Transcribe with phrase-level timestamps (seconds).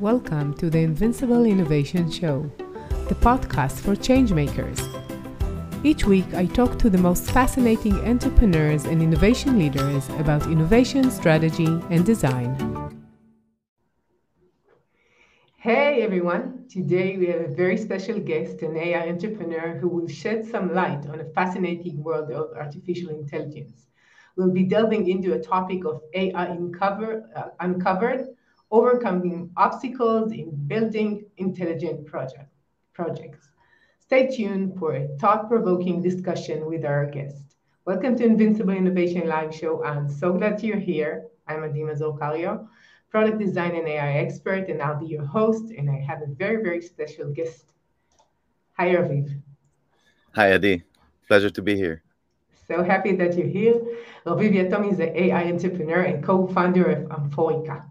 [0.00, 2.50] Welcome to the Invincible Innovation Show,
[3.08, 4.78] the podcast for changemakers.
[5.82, 11.80] Each week, I talk to the most fascinating entrepreneurs and innovation leaders about innovation, strategy,
[11.88, 12.52] and design.
[15.56, 16.66] Hey everyone!
[16.68, 21.06] Today we have a very special guest, an AI entrepreneur who will shed some light
[21.06, 23.86] on a fascinating world of artificial intelligence.
[24.36, 28.35] We'll be delving into a topic of AI uncover, uh, uncovered
[28.76, 32.50] overcoming obstacles in building intelligent project,
[32.92, 33.48] projects.
[34.00, 37.56] Stay tuned for a thought-provoking discussion with our guest.
[37.86, 39.82] Welcome to Invincible Innovation Live Show.
[39.82, 41.24] I'm so glad you're here.
[41.48, 42.68] I'm Adi Mazor Kario,
[43.08, 45.70] product design and AI expert, and I'll be your host.
[45.70, 47.72] And I have a very, very special guest.
[48.76, 49.40] Hi, Raviv.
[50.34, 50.82] Hi, Adi.
[51.26, 52.02] Pleasure to be here.
[52.68, 53.80] So happy that you're here.
[54.26, 57.86] Raviv Yatom is an AI entrepreneur and co-founder of Amphorica.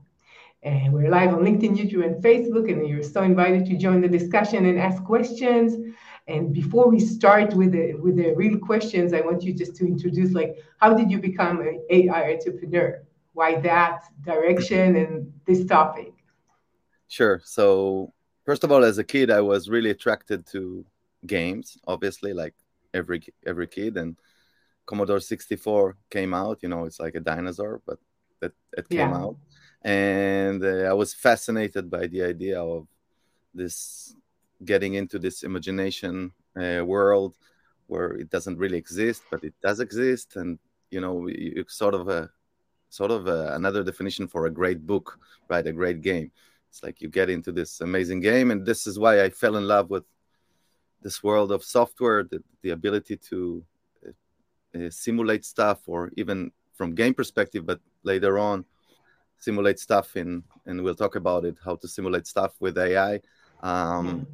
[0.66, 4.08] And we're live on LinkedIn, YouTube, and Facebook, and you're so invited to join the
[4.08, 5.94] discussion and ask questions.
[6.28, 9.86] And before we start with the with the real questions, I want you just to
[9.86, 13.04] introduce like how did you become an AI entrepreneur?
[13.34, 16.14] Why that direction and this topic?
[17.10, 17.40] Sure.
[17.46, 18.12] So
[18.44, 20.84] first of all, as a kid, I was really attracted to
[21.28, 22.56] games, obviously, like
[22.92, 23.98] every every kid.
[23.98, 24.18] And
[24.88, 26.64] Commodore 64 came out.
[26.64, 28.00] You know, it's like a dinosaur, but
[28.40, 29.16] that it came yeah.
[29.16, 29.38] out
[29.86, 32.88] and uh, I was fascinated by the idea of
[33.54, 34.16] this
[34.66, 37.38] getting into this imagination uh, world
[37.86, 40.58] where it doesn't really exist, but it does exist, and
[40.90, 42.32] you know, you, sort of a
[42.90, 45.20] sort of a, another definition for a great book,
[45.50, 45.68] right?
[45.68, 46.32] A great game.
[46.70, 49.68] It's like you get into this amazing game, and this is why I fell in
[49.68, 50.06] love with
[51.04, 53.64] this world of software, the, the ability to
[54.04, 58.66] uh, uh simulate stuff, or even from game perspective, but later on
[59.46, 60.30] simulate stuff in,
[60.66, 63.14] and we'll talk about it, how to simulate stuff with AI.
[63.62, 64.28] Um,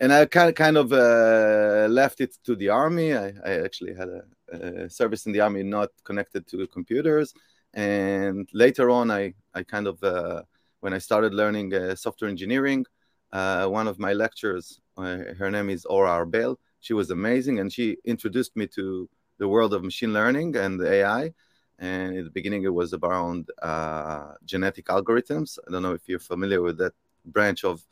[0.00, 3.08] and I kind of, kind of uh, left it to the army.
[3.14, 4.22] I, I actually had a,
[4.56, 7.34] a, service in the army not connected to computers.
[7.74, 10.42] And later on, I, I kind of, uh,
[10.80, 12.86] when I started learning uh, software engineering,
[13.32, 16.56] uh, one of my lecturers, uh, her name is Ora Arbel.
[16.80, 21.32] She was amazing, and she introduced me to the world of machine learning and AI
[21.78, 25.58] and in the beginning it was around uh, genetic algorithms.
[25.66, 26.92] I don't know if you're familiar with that
[27.24, 27.82] branch of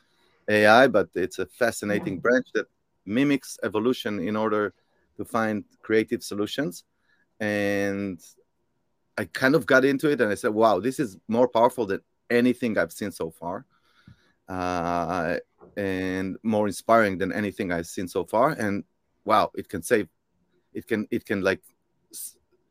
[0.49, 2.21] AI, but it's a fascinating yeah.
[2.21, 2.67] branch that
[3.05, 4.75] mimics evolution in order
[5.17, 6.85] to find creative solutions.
[7.41, 8.21] And
[9.17, 12.01] I kind of got into it and I said, wow, this is more powerful than
[12.29, 13.65] anything I've seen so far.
[14.49, 15.39] Uh,
[15.77, 18.51] and more inspiring than anything I've seen so far.
[18.51, 18.85] And
[19.25, 20.09] wow, it can save,
[20.73, 21.63] it can, it can like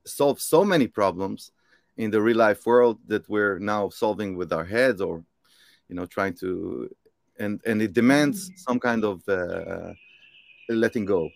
[0.05, 1.51] solve so many problems
[1.97, 5.23] in the real life world that we're now solving with our heads or
[5.87, 6.89] you know trying to
[7.39, 8.59] and and it demands mm.
[8.59, 9.93] some kind of uh,
[10.69, 11.29] letting go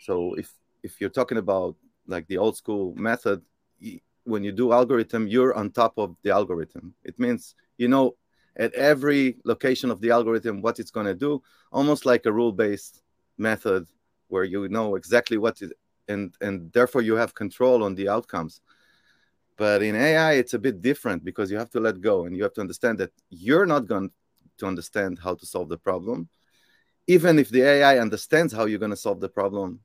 [0.00, 0.52] so if
[0.82, 1.76] if you're talking about
[2.06, 3.42] like the old school method
[4.24, 8.14] when you do algorithm you're on top of the algorithm it means you know
[8.56, 11.42] at every location of the algorithm what it's going to do
[11.72, 13.02] almost like a rule based
[13.36, 13.86] method
[14.28, 15.72] where you know exactly what is
[16.08, 18.60] and and therefore you have control on the outcomes.
[19.56, 22.42] But in ai it's a bit different because you have to let go and you
[22.44, 24.10] have to understand that you're not going
[24.58, 26.28] to understand how to solve the problem.
[27.06, 29.80] Even if the ai understands how you're going to solve the problem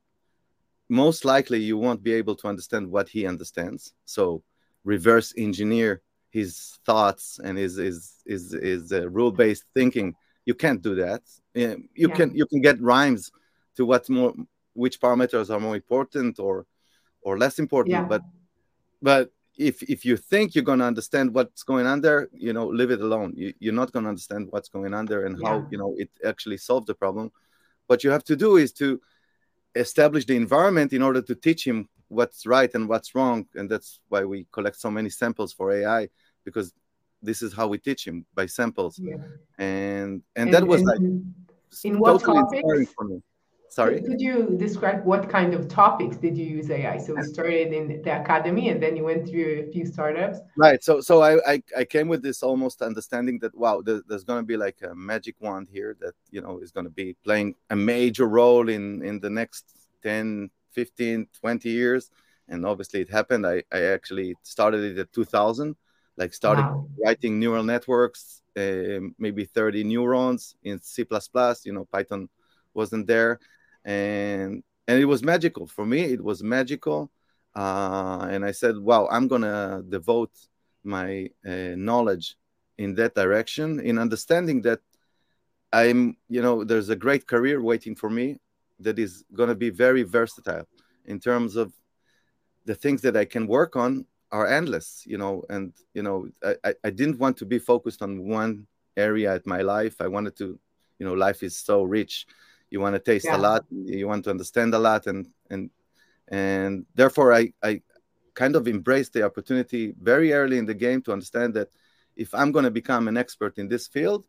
[0.89, 3.93] most likely you won't be able to understand what he understands.
[4.05, 4.43] So
[4.83, 10.15] reverse engineer his thoughts and his his his, his uh, rule based thinking.
[10.45, 11.21] You can't do that.
[11.53, 12.15] You yeah.
[12.15, 13.31] can you can get rhymes
[13.77, 14.33] to what's more
[14.73, 16.65] which parameters are more important or
[17.21, 18.03] or less important yeah.
[18.03, 18.21] but
[19.01, 22.67] but if if you think you're going to understand what's going on there you know
[22.67, 25.47] leave it alone you, you're not going to understand what's going on there and yeah.
[25.47, 27.31] how you know it actually solved the problem
[27.87, 28.99] what you have to do is to
[29.75, 33.99] establish the environment in order to teach him what's right and what's wrong and that's
[34.09, 36.07] why we collect so many samples for ai
[36.43, 36.73] because
[37.21, 39.13] this is how we teach him by samples yeah.
[39.13, 39.23] and,
[39.59, 40.99] and and that was and like
[41.83, 43.21] in what totally topics for me
[43.73, 43.99] Sorry.
[44.03, 46.99] Could you describe what kind of topics did you use AI?
[46.99, 50.37] So you started in the academy and then you went through a few startups.
[50.55, 50.83] Right.
[50.83, 54.41] So so I I, I came with this almost understanding that wow, there, there's going
[54.43, 57.55] to be like a magic wand here that you know is going to be playing
[57.71, 59.65] a major role in in the next
[60.03, 62.11] 10, 15, 20 years.
[62.49, 63.47] And obviously it happened.
[63.47, 65.75] I, I actually started it at 2000,
[66.15, 66.87] like started wow.
[67.03, 71.07] writing neural networks, uh, maybe 30 neurons in C++,
[71.65, 72.29] you know, Python
[72.75, 73.39] wasn't there
[73.85, 77.11] and and it was magical for me it was magical
[77.55, 80.31] uh, and i said wow i'm gonna devote
[80.83, 82.35] my uh, knowledge
[82.77, 84.79] in that direction, in understanding that
[85.71, 88.37] I'm, you know, there's a great career waiting for me
[88.79, 90.67] that is to be very versatile
[91.05, 91.73] in terms of
[92.65, 96.27] the things that I can work on are endless, you know, and you know,
[96.63, 99.95] I, I didn't want to be focused on one area at my life.
[99.99, 100.59] I wanted to,
[100.99, 102.25] you know, life is so rich.
[102.73, 103.37] You want to taste yeah.
[103.37, 105.21] a lot, you want to understand a lot, and
[105.51, 105.69] and
[106.27, 107.81] and therefore I I
[108.33, 111.69] kind of embraced the opportunity very early in the game to understand that
[112.15, 114.25] if I'm going to become an expert in this field,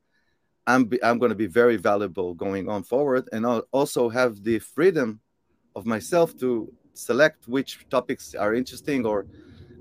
[0.67, 4.45] I'm be, I'm going to be very valuable going on forward, and I'll also have
[4.45, 5.21] the freedom
[5.75, 9.27] of myself to select which topics are interesting or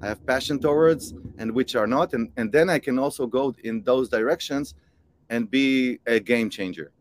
[0.02, 2.14] I have passion towards and which are not.
[2.14, 4.74] And, and then I can also go in those directions
[5.30, 6.92] and be a game changer.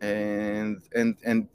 [0.00, 1.48] And and and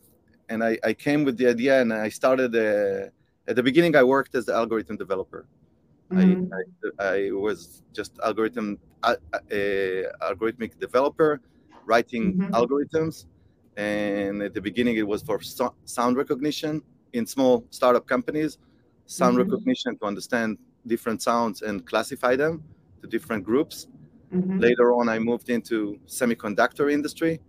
[0.49, 3.09] and I, I came with the idea and I started uh,
[3.49, 5.45] at the beginning I worked as an algorithm developer.
[6.11, 6.53] Mm-hmm.
[6.53, 9.55] I, I, I, was just algorithm uh, uh,
[10.29, 11.39] algorithmic developer
[11.85, 12.53] writing mm-hmm.
[12.53, 13.27] algorithms
[13.77, 16.81] and at the beginning it was for so- sound recognition
[17.13, 18.57] in small startup companies
[19.05, 19.49] sound mm-hmm.
[19.49, 22.63] recognition to understand different sounds and classify them
[23.01, 23.87] to different groups.
[24.33, 24.59] Mm-hmm.
[24.59, 27.39] Later on, I moved into semiconductor industry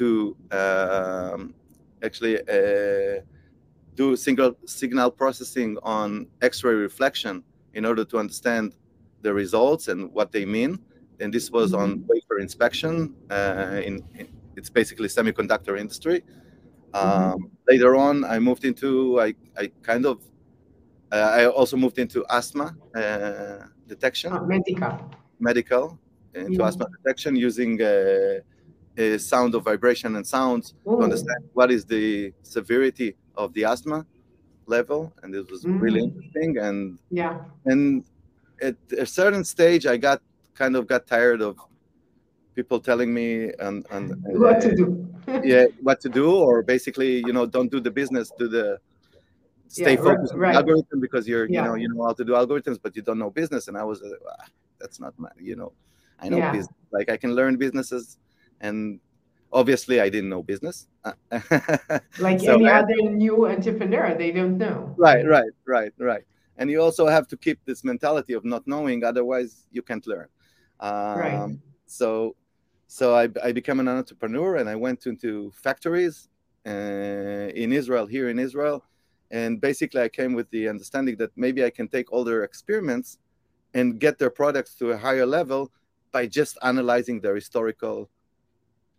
[0.00, 1.54] to um,
[2.02, 3.20] actually uh,
[3.94, 7.44] do single signal processing on X-ray reflection
[7.74, 8.74] in order to understand
[9.20, 10.78] the results and what they mean.
[11.20, 11.82] And this was mm-hmm.
[11.82, 13.14] on wafer inspection.
[13.30, 16.22] Uh, in, in, it's basically semiconductor industry.
[16.22, 17.32] Mm-hmm.
[17.32, 20.16] Um, later on, I moved into I, I kind of
[21.12, 24.32] uh, I also moved into asthma uh, detection.
[24.32, 24.92] Oh, medical.
[25.40, 25.98] Medical
[26.34, 26.68] into yeah.
[26.68, 27.80] asthma detection using
[28.98, 30.96] uh, a sound of vibration and sounds Ooh.
[30.96, 34.06] to understand what is the severity of the asthma
[34.66, 35.80] level, and this was mm.
[35.80, 36.58] really interesting.
[36.58, 38.04] And yeah, and
[38.62, 40.22] at a certain stage, I got
[40.54, 41.56] kind of got tired of
[42.54, 45.06] people telling me and, and what to do.
[45.44, 48.78] yeah, what to do, or basically, you know, don't do the business, do the
[49.70, 51.62] stay yeah, focused right, on algorithm because you're yeah.
[51.62, 53.84] you know you know how to do algorithms but you don't know business and i
[53.84, 54.44] was uh, ah,
[54.80, 55.72] that's not my you know
[56.18, 56.50] i know yeah.
[56.50, 58.18] business like i can learn businesses
[58.60, 59.00] and
[59.52, 60.86] obviously i didn't know business.
[62.18, 64.94] Like so, any other new entrepreneur they don't know.
[64.96, 66.24] Right right right right.
[66.56, 70.28] And you also have to keep this mentality of not knowing otherwise you can't learn.
[70.80, 71.58] Um, right.
[71.86, 72.36] so
[72.86, 76.28] so I, I became an entrepreneur and i went into factories
[76.66, 76.70] uh,
[77.62, 78.84] in israel here in israel.
[79.30, 83.18] And basically, I came with the understanding that maybe I can take all their experiments
[83.74, 85.70] and get their products to a higher level
[86.10, 88.10] by just analyzing their historical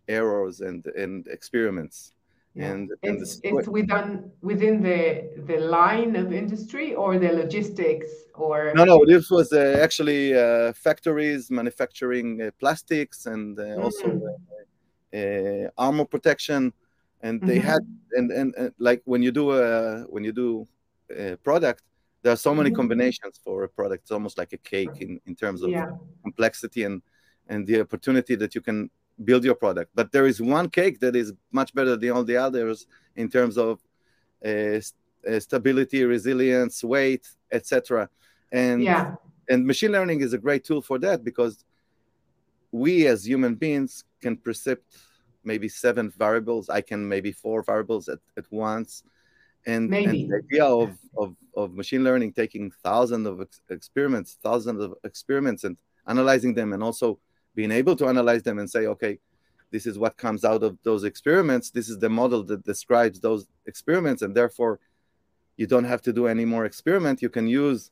[0.08, 2.12] errors and, and experiments.
[2.54, 2.72] Yeah.
[2.72, 8.72] And, and it's, it's within within the the line of industry or the logistics or
[8.74, 13.82] no no this was uh, actually uh, factories manufacturing uh, plastics and mm.
[13.82, 14.20] also
[15.14, 16.74] uh, uh, armor protection
[17.22, 17.68] and they mm-hmm.
[17.68, 17.82] had
[18.12, 20.68] and, and, and like when you do a when you do
[21.16, 21.82] a product
[22.22, 22.76] there are so many mm-hmm.
[22.76, 25.90] combinations for a product it's almost like a cake in, in terms of yeah.
[26.22, 27.00] complexity and
[27.48, 28.90] and the opportunity that you can
[29.24, 32.36] build your product but there is one cake that is much better than all the
[32.36, 32.86] others
[33.16, 33.80] in terms of
[34.44, 34.80] uh,
[35.28, 38.08] uh, stability resilience weight etc
[38.50, 39.14] and yeah.
[39.48, 41.64] and machine learning is a great tool for that because
[42.72, 44.96] we as human beings can precept
[45.44, 46.68] maybe seven variables.
[46.68, 49.02] I can maybe four variables at, at once.
[49.66, 54.82] And, and the idea of, of, of machine learning taking thousands of ex- experiments, thousands
[54.82, 55.76] of experiments, and
[56.08, 57.20] analyzing them, and also
[57.54, 59.18] being able to analyze them and say, okay,
[59.70, 61.70] this is what comes out of those experiments.
[61.70, 64.80] This is the model that describes those experiments, and therefore,
[65.56, 67.22] you don't have to do any more experiment.
[67.22, 67.90] You can use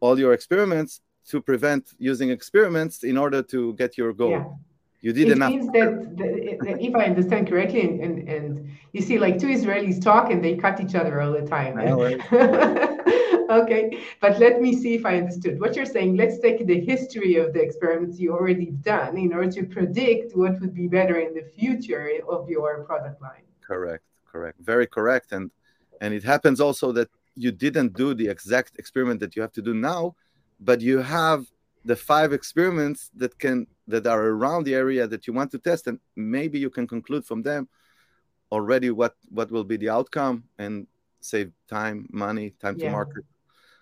[0.00, 4.30] all your experiments to prevent using experiments in order to get your goal.
[4.30, 4.44] Yeah
[5.06, 5.50] you did it enough.
[5.50, 10.02] means that, that, if I understand correctly, and, and, and, you see, like two Israelis
[10.02, 11.78] talk and they cut each other all the time.
[13.50, 16.16] okay, but let me see if I understood what you're saying.
[16.16, 20.60] Let's take the history of the experiments you already done in order to predict what
[20.60, 23.42] would be better in the future of your product line.
[23.60, 25.50] Correct, correct, very correct, and
[26.00, 29.62] and it happens also that you didn't do the exact experiment that you have to
[29.62, 30.14] do now,
[30.60, 31.46] but you have
[31.84, 35.86] the five experiments that can that are around the area that you want to test
[35.86, 37.68] and maybe you can conclude from them
[38.50, 40.86] already what what will be the outcome and
[41.20, 42.86] save time money time yeah.
[42.86, 43.24] to market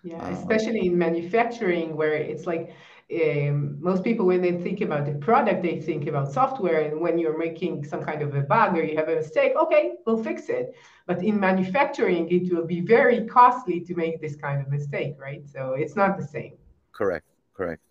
[0.05, 2.73] yeah uh, especially in manufacturing where it's like
[3.13, 7.19] um, most people when they think about the product they think about software and when
[7.19, 10.49] you're making some kind of a bug or you have a mistake okay we'll fix
[10.49, 10.73] it.
[11.05, 15.47] But in manufacturing it will be very costly to make this kind of mistake right?
[15.47, 16.53] So it's not the same.
[16.91, 17.81] Correct correct.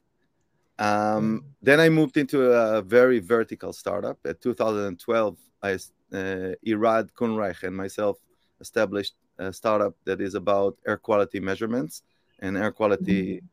[0.78, 4.18] Um, then I moved into a very vertical startup.
[4.24, 5.76] At 2012, I, uh,
[6.66, 8.18] Irad Kunreich and myself
[8.60, 12.02] established a startup that is about air quality measurements
[12.40, 13.36] and air quality.
[13.36, 13.46] Mm-hmm.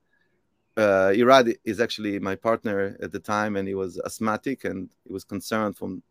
[0.78, 5.12] Uh, Irad is actually my partner at the time, and he was asthmatic and he
[5.12, 6.02] was concerned from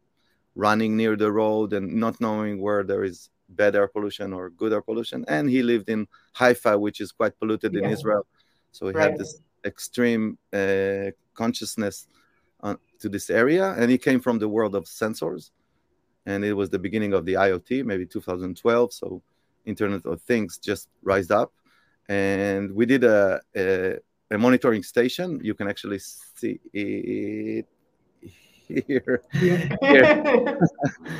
[0.55, 4.73] running near the road and not knowing where there is bad air pollution or good
[4.73, 5.25] air pollution.
[5.29, 7.85] And he lived in Haifa, which is quite polluted yeah.
[7.85, 8.27] in Israel.
[8.73, 9.11] So he right.
[9.11, 12.07] had this extreme uh, consciousness
[12.61, 13.75] on, to this area.
[13.75, 15.51] And he came from the world of sensors.
[16.27, 18.93] And it was the beginning of the IoT, maybe 2012.
[18.93, 19.23] So
[19.65, 21.53] Internet of Things just rised up.
[22.09, 23.99] And we did a, a,
[24.31, 25.41] a monitoring station.
[25.43, 27.67] You can actually see it
[28.69, 29.23] here.
[29.35, 29.77] Yeah.
[29.83, 30.59] here.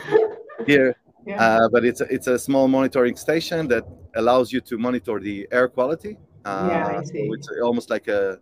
[0.67, 0.97] here.
[1.27, 1.43] Yeah.
[1.43, 5.47] Uh, but it's a, it's a small monitoring station that allows you to monitor the
[5.53, 6.17] air quality.
[6.45, 7.27] Uh, yeah, I see.
[7.27, 8.39] So it's almost like a,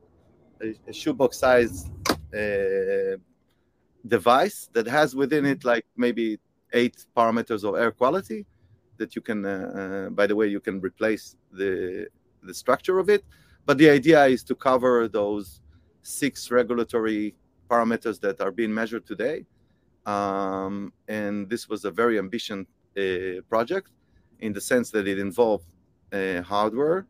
[0.63, 1.91] a, a shoebox size
[2.35, 3.17] uh,
[4.07, 6.39] device that has within it like maybe
[6.73, 8.47] eight parameters of air quality
[8.99, 9.45] that you can.
[9.45, 12.07] Uh, uh, by the way, you can replace the
[12.43, 13.25] the structure of it.
[13.67, 15.61] But the idea is to cover those
[16.03, 17.35] six regulatory
[17.69, 19.45] parameters that are being measured today
[20.09, 22.65] um, and this was a very ambitious
[22.97, 23.91] uh, project
[24.41, 25.67] in the sense that it involved
[26.45, 27.07] hardware,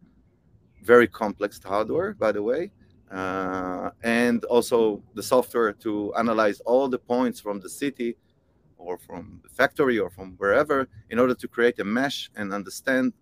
[0.83, 2.73] very complex hardware, by the way,
[3.12, 8.16] uh, and also the software to analyze all the points from the city
[8.78, 13.12] or from the factory or from wherever in order to create a mesh and understand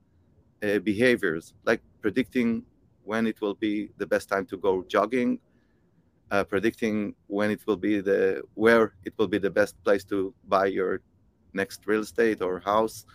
[0.62, 2.62] uh, behaviors like predicting
[3.04, 5.38] when it will be the best time to go jogging
[6.30, 10.34] uh, predicting when it will be the where it will be the best place to
[10.48, 11.00] buy your
[11.52, 13.06] next real estate or house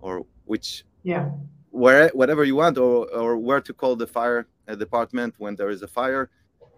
[0.00, 1.28] or which yeah.
[1.70, 5.70] where whatever you want or or where to call the fire uh, department when there
[5.70, 6.30] is a fire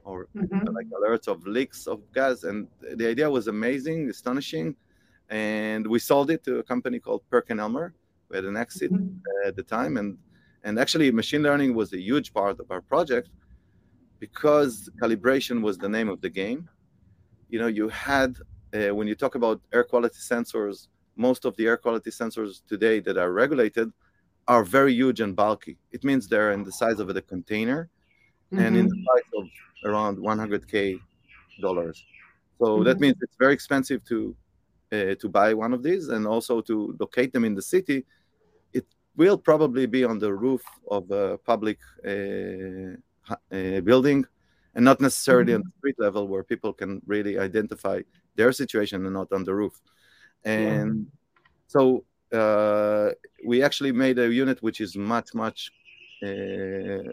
[0.04, 0.66] or mm-hmm.
[0.74, 2.44] like alerts of leaks of gas.
[2.44, 2.66] And
[2.96, 4.74] the idea was amazing astonishing
[5.32, 7.94] and we sold it to a company called Perkin-Elmer
[8.28, 9.48] we had an exit mm-hmm.
[9.48, 10.18] at the time and
[10.64, 13.28] and actually machine learning was a huge part of our project
[14.20, 16.68] because calibration was the name of the game
[17.48, 18.36] you know you had
[18.74, 23.00] uh, when you talk about air quality sensors most of the air quality sensors today
[23.00, 23.88] that are regulated
[24.48, 27.88] are very huge and bulky it means they're in the size of a container
[28.52, 28.62] mm-hmm.
[28.64, 29.06] and in the mm-hmm.
[29.06, 29.44] price of
[29.88, 31.00] around 100k
[31.60, 32.04] dollars
[32.58, 32.84] so mm-hmm.
[32.84, 34.36] that means it's very expensive to
[34.92, 38.04] uh, to buy one of these and also to locate them in the city
[38.72, 42.96] it will probably be on the roof of a public uh,
[43.50, 44.24] uh, building
[44.74, 45.62] and not necessarily mm-hmm.
[45.62, 48.00] on the street level where people can really identify
[48.36, 49.80] their situation and not on the roof.
[50.44, 51.50] And yeah.
[51.66, 53.10] so uh,
[53.44, 55.70] we actually made a unit which is much, much,
[56.22, 57.08] uh,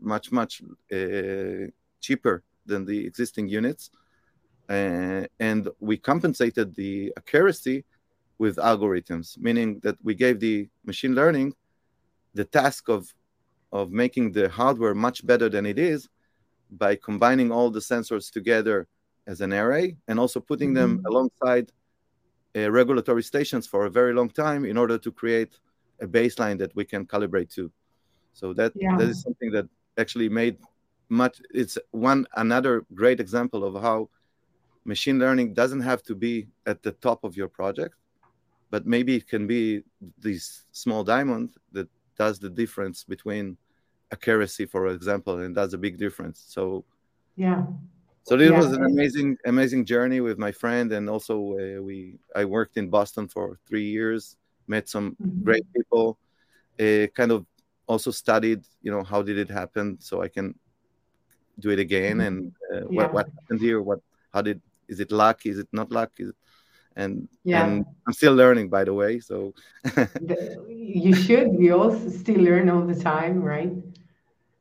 [0.00, 1.70] much, much uh,
[2.00, 3.90] cheaper than the existing units.
[4.68, 7.84] Uh, and we compensated the accuracy
[8.38, 11.54] with algorithms, meaning that we gave the machine learning
[12.34, 13.12] the task of
[13.72, 16.08] of making the hardware much better than it is
[16.70, 18.86] by combining all the sensors together
[19.26, 20.96] as an array and also putting mm-hmm.
[20.96, 21.70] them alongside
[22.56, 25.58] uh, regulatory stations for a very long time in order to create
[26.00, 27.70] a baseline that we can calibrate to.
[28.32, 28.96] So that yeah.
[28.96, 30.56] that is something that actually made
[31.08, 31.42] much.
[31.52, 34.08] It's one another great example of how
[34.88, 37.94] machine learning doesn't have to be at the top of your project,
[38.70, 39.82] but maybe it can be
[40.18, 43.56] this small diamond that does the difference between
[44.10, 46.42] accuracy, for example, and that's a big difference.
[46.48, 46.84] So,
[47.36, 47.60] yeah.
[48.22, 48.58] So this yeah.
[48.60, 51.96] was an amazing, amazing journey with my friend, and also uh, we
[52.34, 55.44] I worked in Boston for three years, met some mm-hmm.
[55.44, 56.18] great people,
[56.80, 57.46] uh, kind of
[57.86, 60.54] also studied, you know, how did it happen, so I can
[61.58, 62.28] do it again, mm-hmm.
[62.28, 62.96] and uh, yeah.
[62.96, 64.00] what what happened here, what
[64.34, 66.36] how did is it luck, is it not luck, is it,
[66.96, 67.64] and yeah.
[67.64, 69.20] and I'm still learning, by the way.
[69.20, 69.54] So
[70.68, 71.48] you should.
[71.50, 73.72] We all still learn all the time, right?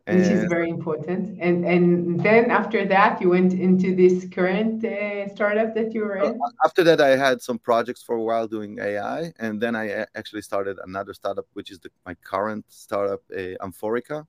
[0.06, 1.38] And Which is very important.
[1.42, 6.18] And and then after that, you went into this current uh, startup that you were
[6.18, 6.40] in.
[6.64, 10.44] After that, I had some projects for a while doing AI, and then I actually
[10.44, 14.26] started another startup, which is the, my current startup, uh, Amphorica.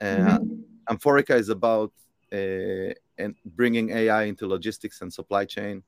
[0.00, 0.94] And mm-hmm.
[0.94, 5.82] Amphorica is about uh, Uh, and bringing AI into logistics and supply chain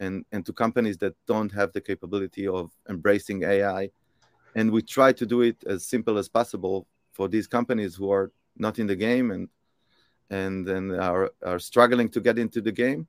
[0.00, 3.90] and, and to companies that don't have the capability of embracing AI.
[4.54, 8.32] And we try to do it as simple as possible for these companies who are
[8.56, 9.48] not in the game and
[10.30, 13.06] and then are, are struggling to get into the game.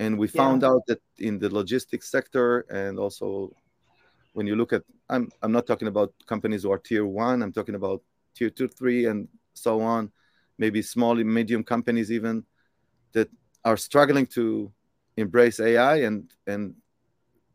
[0.00, 0.68] And we found yeah.
[0.68, 3.54] out that in the logistics sector and also
[4.32, 7.52] when you look at I'm I'm not talking about companies who are tier one, I'm
[7.52, 8.02] talking about
[8.34, 10.10] tier two, three, and so on,
[10.58, 12.44] maybe small and medium companies even
[13.12, 13.28] that
[13.64, 14.72] are struggling to
[15.16, 16.74] embrace AI, and and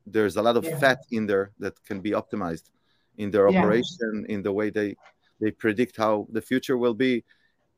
[0.05, 0.77] there's a lot of yeah.
[0.77, 2.69] fat in there that can be optimized
[3.17, 4.95] in their operation, in the way they
[5.39, 7.23] they predict how the future will be,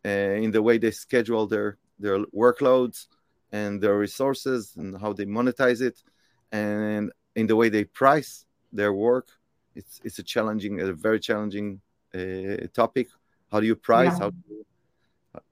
[0.06, 0.10] uh,
[0.46, 3.08] in the way they schedule their their workloads
[3.52, 6.02] and their resources, and how they monetize it,
[6.52, 9.28] and in the way they price their work.
[9.76, 11.82] It's it's a challenging, a very challenging
[12.14, 13.08] uh, topic.
[13.52, 14.14] How do you price?
[14.14, 14.20] Yeah.
[14.20, 14.66] How, do you,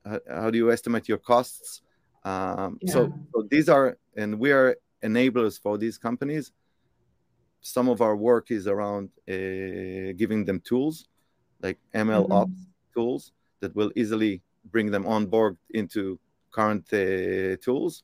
[0.05, 1.81] how, how, do you estimate your costs?
[2.23, 2.93] Um, yeah.
[2.93, 6.51] so, so these are, and we are enablers for these companies
[7.61, 11.07] some of our work is around uh, giving them tools
[11.61, 12.31] like ML mm-hmm.
[12.31, 16.19] ops tools that will easily bring them on board into
[16.51, 18.03] current uh, tools.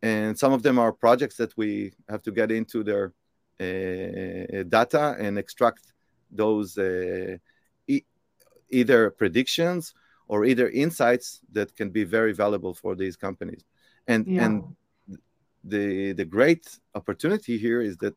[0.00, 3.12] And some of them are projects that we have to get into their
[3.60, 5.92] uh, data and extract
[6.30, 7.36] those uh,
[7.86, 8.04] e-
[8.70, 9.94] either predictions
[10.32, 13.62] or either insights that can be very valuable for these companies.
[14.08, 14.46] And yeah.
[14.46, 14.54] and
[15.62, 18.14] the the great opportunity here is that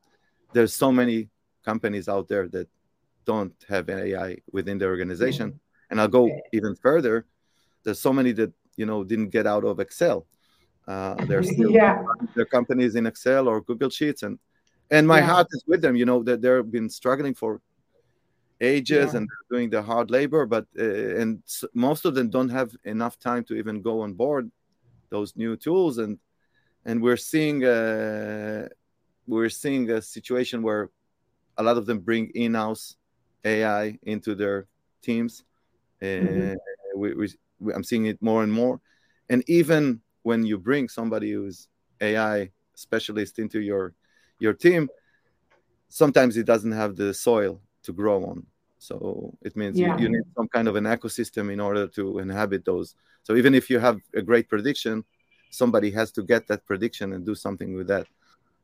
[0.54, 1.28] there's so many
[1.70, 2.70] companies out there that
[3.26, 5.48] don't have AI within their organization.
[5.50, 5.90] Mm-hmm.
[5.90, 7.26] And I'll go even further.
[7.84, 10.26] There's so many that you know didn't get out of Excel.
[10.88, 12.02] Uh, they're still yeah.
[12.34, 14.40] their companies in Excel or Google Sheets, and
[14.90, 15.32] and my yeah.
[15.32, 15.98] heart is with them.
[15.98, 17.60] You know that they've been struggling for
[18.66, 19.18] ages yeah.
[19.18, 21.42] and doing the hard labor, but uh, and
[21.74, 24.52] most of them don't have enough time to even go on board
[25.10, 26.20] those new tools, and
[26.86, 28.68] and we're seeing uh,
[29.28, 30.90] we're seeing a situation where
[31.58, 32.98] a lot of them bring in-house
[33.44, 34.68] AI into their
[35.02, 35.44] teams.
[36.02, 36.52] Mm-hmm.
[36.52, 36.56] Uh,
[36.98, 38.82] we, we, I'm seeing it more and more.
[39.30, 41.68] And even when you bring somebody who's
[42.02, 43.94] AI specialist into your
[44.40, 44.90] your team,
[45.90, 48.46] sometimes it doesn't have the soil to grow on.
[48.86, 49.98] So it means yeah.
[49.98, 52.96] you, you, need some kind of an ecosystem in order to inhabit those.
[53.24, 55.04] So even if you have a great prediction,
[55.50, 58.08] somebody has to get that prediction and do something with that.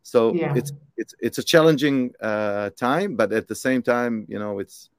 [0.04, 0.54] So yeah.
[0.56, 4.90] it's it's it's a challenging uh, time, but at the same time, you know, it's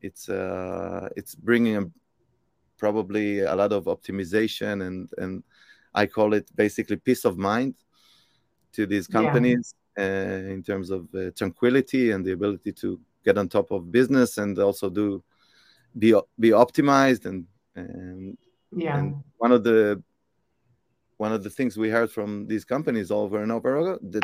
[0.00, 1.84] it's uh, it's bringing a,
[2.76, 5.42] probably a lot of optimization and and
[5.94, 7.74] I call it basically peace of mind
[8.72, 10.04] to these companies yeah.
[10.04, 14.38] uh, in terms of uh, tranquility and the ability to get on top of business
[14.38, 15.22] and also do
[15.98, 18.36] be be optimized and and
[18.72, 18.98] yeah.
[18.98, 20.02] and one of the
[21.16, 24.22] one of the things we heard from these companies over and over that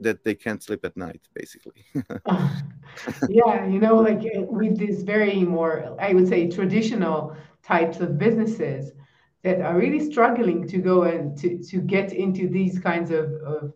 [0.00, 1.84] that they can't sleep at night basically.
[3.28, 8.16] Yeah you know like eh, with these very more i would say traditional types of
[8.18, 8.92] businesses
[9.42, 13.72] that are really struggling to go and to, to get into these kinds of, of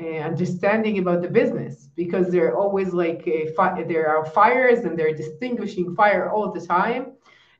[0.00, 5.14] understanding about the business because they're always like a fi- there are fires and they're
[5.14, 7.12] distinguishing fire all the time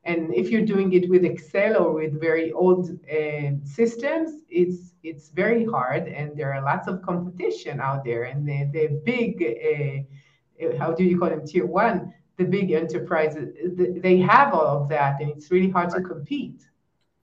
[0.05, 5.29] and if you're doing it with Excel or with very old uh, systems, it's it's
[5.29, 8.25] very hard, and there are lots of competition out there.
[8.25, 13.55] And the, the big, uh, how do you call them, tier one, the big enterprises,
[13.77, 16.63] they have all of that, and it's really hard to compete.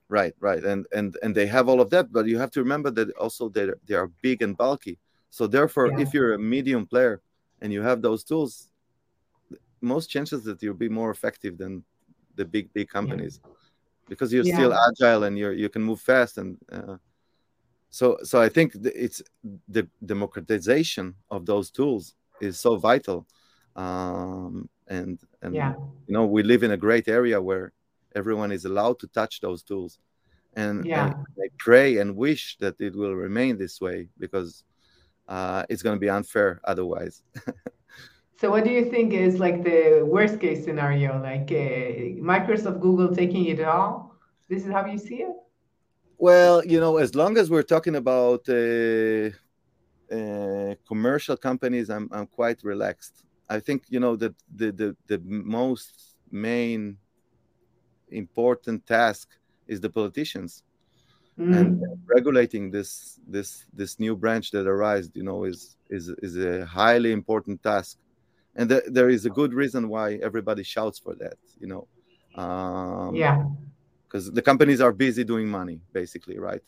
[0.08, 2.92] Right, right, and and and they have all of that, but you have to remember
[2.92, 4.98] that also they they are big and bulky.
[5.30, 6.00] So therefore, yeah.
[6.00, 7.20] if you're a medium player
[7.60, 8.68] and you have those tools,
[9.80, 11.84] most chances that you'll be more effective than
[12.38, 13.50] the big big companies yeah.
[14.08, 14.54] because you're yeah.
[14.54, 16.96] still agile and you're you can move fast and uh,
[17.90, 19.22] so so i think it's
[19.68, 23.26] the democratization of those tools is so vital
[23.76, 25.74] um, and and yeah.
[26.06, 27.72] you know we live in a great area where
[28.14, 29.98] everyone is allowed to touch those tools
[30.54, 31.12] and, yeah.
[31.38, 34.64] i pray and wish that it will remain this way because
[35.28, 37.22] uh, it's going to be unfair otherwise
[38.40, 41.20] So, what do you think is like the worst case scenario?
[41.20, 44.14] Like uh, Microsoft, Google taking it all?
[44.48, 45.34] This is how you see it?
[46.18, 49.30] Well, you know, as long as we're talking about uh,
[50.14, 53.24] uh, commercial companies, I'm, I'm quite relaxed.
[53.48, 56.96] I think, you know, that the, the, the most main
[58.10, 59.30] important task
[59.66, 60.62] is the politicians.
[61.38, 61.56] Mm.
[61.56, 66.66] And regulating this this this new branch that arose, you know, is is is a
[66.66, 67.98] highly important task.
[68.56, 71.86] And th- there is a good reason why everybody shouts for that you know
[72.42, 73.44] um, yeah.
[74.04, 76.62] because the companies are busy doing money basically right?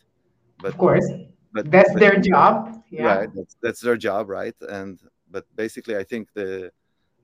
[0.63, 1.05] But of course.
[1.53, 2.81] but that's but, their job.
[2.91, 3.17] Yeah.
[3.17, 4.55] Right that's, that's their job right?
[4.69, 6.73] And but basically i think the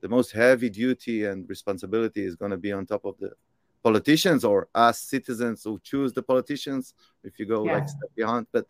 [0.01, 3.31] the most heavy duty and responsibility is going to be on top of the
[3.83, 7.73] politicians or us citizens who choose the politicians if you go yeah.
[7.73, 8.65] like step behind but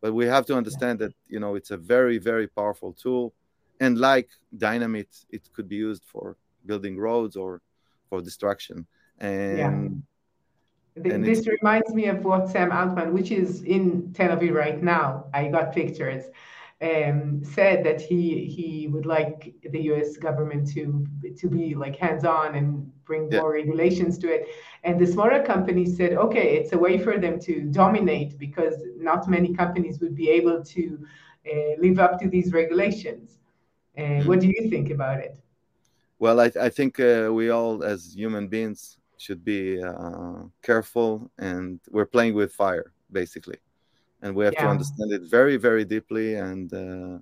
[0.00, 1.06] but we have to understand yeah.
[1.06, 3.32] that you know it's a very very powerful tool
[3.80, 7.60] and like dynamite it could be used for building roads or
[8.08, 8.86] for destruction
[9.18, 10.02] and
[10.96, 11.16] yeah.
[11.18, 15.26] this reminds me of what Sam Altman, which is in Tel Aviv right now.
[15.32, 16.24] I got pictures.
[16.82, 20.16] Um, said that he he would like the U.S.
[20.16, 23.40] government to to be like hands-on and bring yeah.
[23.40, 24.48] more regulations to it.
[24.84, 29.28] And the smaller companies said, okay, it's a way for them to dominate because not
[29.28, 30.82] many companies would be able to
[31.50, 33.40] uh, live up to these regulations.
[33.98, 34.28] Uh, mm-hmm.
[34.28, 35.34] What do you think about it?
[36.18, 41.78] Well, I, I think uh, we all, as human beings, should be uh, careful, and
[41.90, 43.58] we're playing with fire, basically
[44.22, 44.64] and we have yeah.
[44.64, 47.18] to understand it very very deeply and uh,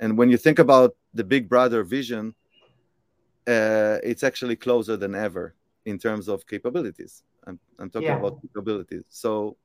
[0.00, 2.34] and when you think about the big brother vision
[3.46, 5.54] uh, it's actually closer than ever
[5.84, 8.18] in terms of capabilities i'm, I'm talking yeah.
[8.18, 9.56] about capabilities so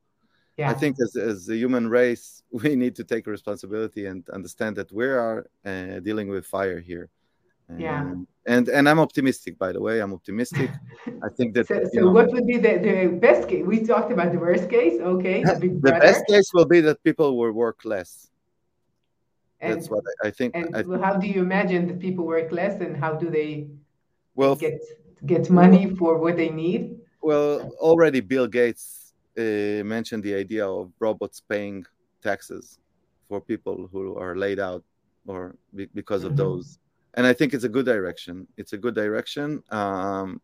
[0.58, 0.70] yeah.
[0.70, 4.92] i think as, as a human race we need to take responsibility and understand that
[4.92, 7.10] we are uh, dealing with fire here
[7.78, 8.14] yeah.
[8.48, 10.72] And and i'm optimistic by the way i'm optimistic.
[11.24, 14.12] I think that so, so know, what would be the, the best case we talked
[14.12, 17.86] about the worst case okay the, the best case will be that people will work
[17.86, 18.30] less.
[19.60, 22.52] And, that's what i, I think and I how do you imagine that people work
[22.52, 23.68] less and how do they
[24.34, 24.82] well get
[25.26, 26.98] get money for what they need?
[27.22, 31.86] well already bill gates uh, mentioned the idea of robots paying
[32.24, 32.80] taxes
[33.30, 34.84] for people who are laid out
[35.28, 36.44] or be, because of mm-hmm.
[36.44, 36.80] those
[37.16, 38.48] and I think it's a good direction.
[38.58, 39.64] It's a good direction.
[39.70, 40.42] Um,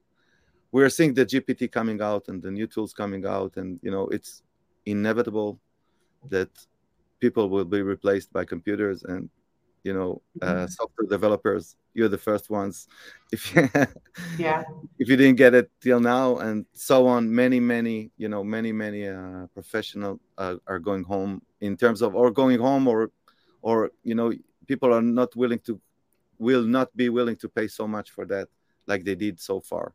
[0.72, 4.08] we're seeing the GPT coming out and the new tools coming out, and you know
[4.10, 4.44] it's
[4.86, 5.60] inevitable
[6.30, 6.50] that
[7.20, 9.30] people will be replaced by computers and
[9.84, 10.66] you know uh, mm-hmm.
[10.68, 12.88] software developers you're the first ones
[13.32, 13.70] if you,
[14.38, 14.64] yeah
[15.00, 18.72] if you didn't get it till now and so on many many you know many
[18.72, 23.12] many uh, professional uh, are going home in terms of or going home or
[23.62, 24.32] or you know
[24.68, 25.80] people are not willing to
[26.40, 28.48] will not be willing to pay so much for that
[28.86, 29.94] like they did so far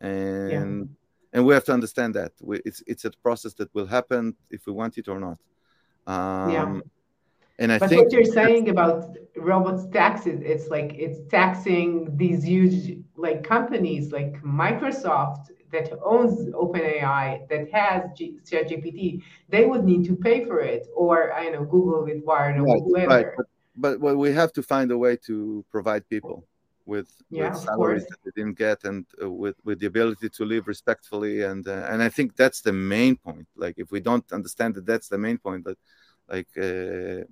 [0.00, 1.38] and yeah.
[1.38, 4.66] and we have to understand that we, it's it's a process that will happen if
[4.66, 5.38] we want it or not
[6.06, 6.80] um, yeah.
[7.58, 12.42] and i but think what you're saying about robots taxes it's like it's taxing these
[12.44, 20.16] huge like companies like microsoft that owns OpenAI, that has ChatGPT, they would need to
[20.16, 23.08] pay for it, or I know Google with Wired or right, whoever.
[23.08, 23.26] Right.
[23.36, 23.46] But,
[23.80, 26.46] but well, we have to find a way to provide people
[26.84, 30.44] with, yeah, with salaries that they didn't get and uh, with with the ability to
[30.44, 33.46] live respectfully and uh, and I think that's the main point.
[33.56, 35.78] Like if we don't understand that that's the main point, that
[36.28, 37.24] like uh,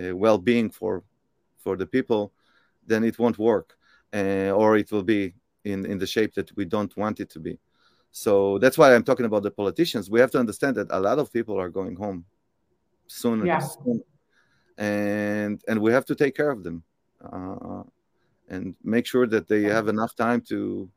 [0.00, 1.02] uh well-being for
[1.56, 2.32] for the people,
[2.86, 3.76] then it won't work,
[4.14, 7.40] uh, or it will be in in the shape that we don't want it to
[7.40, 7.58] be.
[8.12, 10.10] So that's why I'm talking about the politicians.
[10.10, 12.24] We have to understand that a lot of people are going home
[13.06, 13.58] soon, yeah.
[13.60, 14.02] soon
[14.80, 16.82] and and we have to take care of them
[17.30, 17.82] uh,
[18.48, 20.88] and make sure that they have enough time to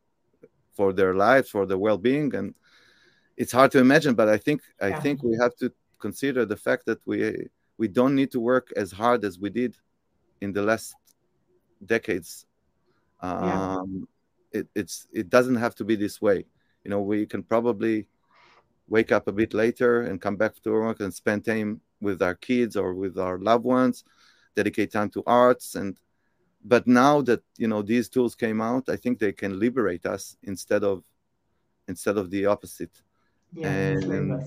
[0.71, 2.55] for their lives for their well-being and
[3.35, 4.99] it's hard to imagine but i think i yeah.
[5.01, 8.91] think we have to consider the fact that we we don't need to work as
[8.91, 9.75] hard as we did
[10.39, 10.95] in the last
[11.85, 12.45] decades
[13.19, 14.07] um,
[14.53, 14.61] yeah.
[14.61, 16.45] it, it's it doesn't have to be this way
[16.85, 18.07] you know we can probably
[18.87, 22.35] wake up a bit later and come back to work and spend time with our
[22.35, 24.03] kids or with our loved ones
[24.55, 25.97] dedicate time to arts and
[26.65, 30.37] but now that you know these tools came out i think they can liberate us
[30.43, 31.03] instead of
[31.87, 33.01] instead of the opposite.
[33.53, 34.45] Yeah, and,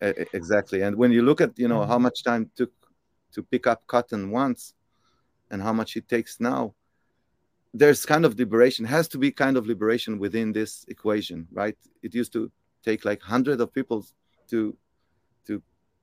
[0.00, 0.82] exactly.
[0.82, 2.04] And when you look at you know how mm-hmm.
[2.04, 2.72] much time took
[3.32, 4.74] to pick up cotton once
[5.50, 6.74] and how much it takes now
[7.74, 11.76] there's kind of liberation has to be kind of liberation within this equation right?
[12.02, 12.50] It used to
[12.84, 14.06] take like hundreds of people
[14.50, 14.76] to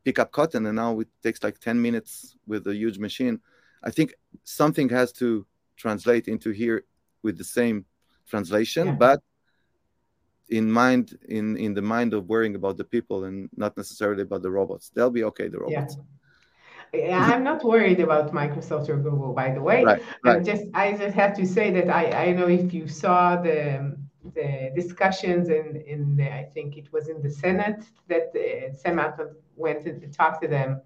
[0.04, 3.40] pick up cotton and now it takes like 10 minutes with a huge machine
[3.84, 4.14] i think
[4.44, 5.46] something has to
[5.78, 6.86] translate into here
[7.22, 7.86] with the same
[8.28, 8.94] translation yeah.
[8.94, 9.22] but
[10.50, 14.42] in mind in in the mind of worrying about the people and not necessarily about
[14.42, 15.98] the robots they'll be okay the robots
[16.94, 17.28] yeah.
[17.34, 19.84] I'm not worried about Microsoft or Google, by the way.
[19.84, 20.46] Right, right.
[20.46, 23.98] just I just have to say that I, I know if you saw the
[24.34, 29.00] the discussions in, in the, I think it was in the Senate that uh, Sam
[29.00, 30.82] Altman went to talk to them.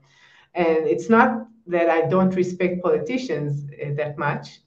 [0.56, 4.62] And it's not that I don't respect politicians uh, that much,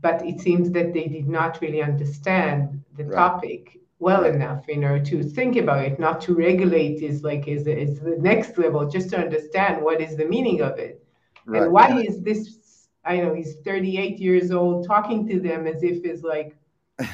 [0.00, 3.16] but it seems that they did not really understand the right.
[3.16, 4.34] topic well right.
[4.34, 8.16] enough, you know, to think about it, not to regulate is like is, is the
[8.18, 11.04] next level, just to understand what is the meaning of it.
[11.46, 11.62] Right.
[11.62, 16.04] And why is this, I know he's 38 years old, talking to them as if
[16.04, 16.56] it's like,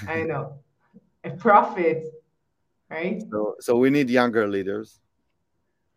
[0.09, 0.59] I know,
[1.27, 2.05] a prophet,
[2.91, 3.23] right?
[3.31, 5.01] So, so we need younger leaders.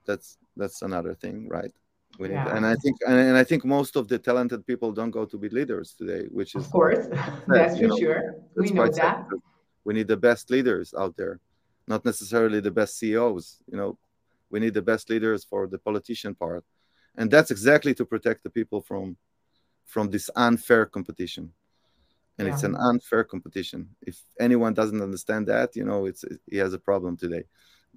[0.05, 1.71] That's that's another thing, right?
[2.17, 2.55] We need, yeah.
[2.55, 5.49] and I think and I think most of the talented people don't go to be
[5.49, 7.07] leaders today, which is of course
[7.47, 8.35] that's for know, sure.
[8.55, 9.25] We know that.
[9.85, 11.39] We need the best leaders out there,
[11.87, 13.59] not necessarily the best CEOs.
[13.71, 13.97] You know,
[14.49, 16.65] we need the best leaders for the politician part,
[17.15, 19.15] and that's exactly to protect the people from
[19.85, 21.51] from this unfair competition.
[22.39, 22.53] And yeah.
[22.53, 23.89] it's an unfair competition.
[24.01, 27.43] If anyone doesn't understand that, you know, it's it, he has a problem today.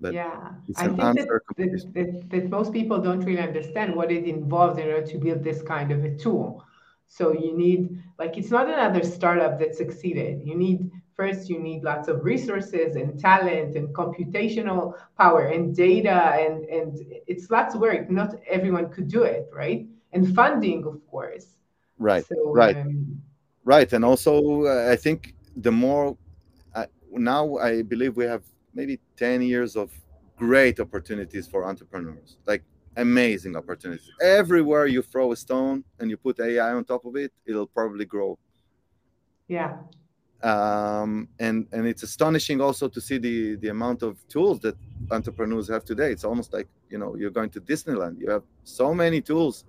[0.00, 4.24] But yeah, I think that, that, that, that most people don't really understand what it
[4.24, 6.64] involves in order to build this kind of a tool.
[7.06, 10.40] So you need like it's not another startup that succeeded.
[10.44, 16.18] You need first you need lots of resources and talent and computational power and data
[16.40, 18.10] and and it's lots of work.
[18.10, 19.86] Not everyone could do it, right?
[20.12, 21.46] And funding, of course.
[21.98, 22.24] Right.
[22.26, 22.76] So, right.
[22.76, 23.22] Um,
[23.64, 23.92] right.
[23.92, 26.16] And also, uh, I think the more
[26.74, 28.42] uh, now, I believe we have
[28.74, 29.92] maybe 10 years of
[30.36, 32.62] great opportunities for entrepreneurs like
[32.96, 34.10] amazing opportunities.
[34.20, 38.04] Everywhere you throw a stone and you put ai on top of it it'll probably
[38.04, 38.38] grow.
[39.48, 39.76] Yeah.
[40.42, 44.76] Um, and and it's astonishing also to see the the amount of tools that
[45.10, 46.10] entrepreneurs have today.
[46.10, 48.18] It's almost like you know you're going to disneyland.
[48.18, 49.64] You have so many tools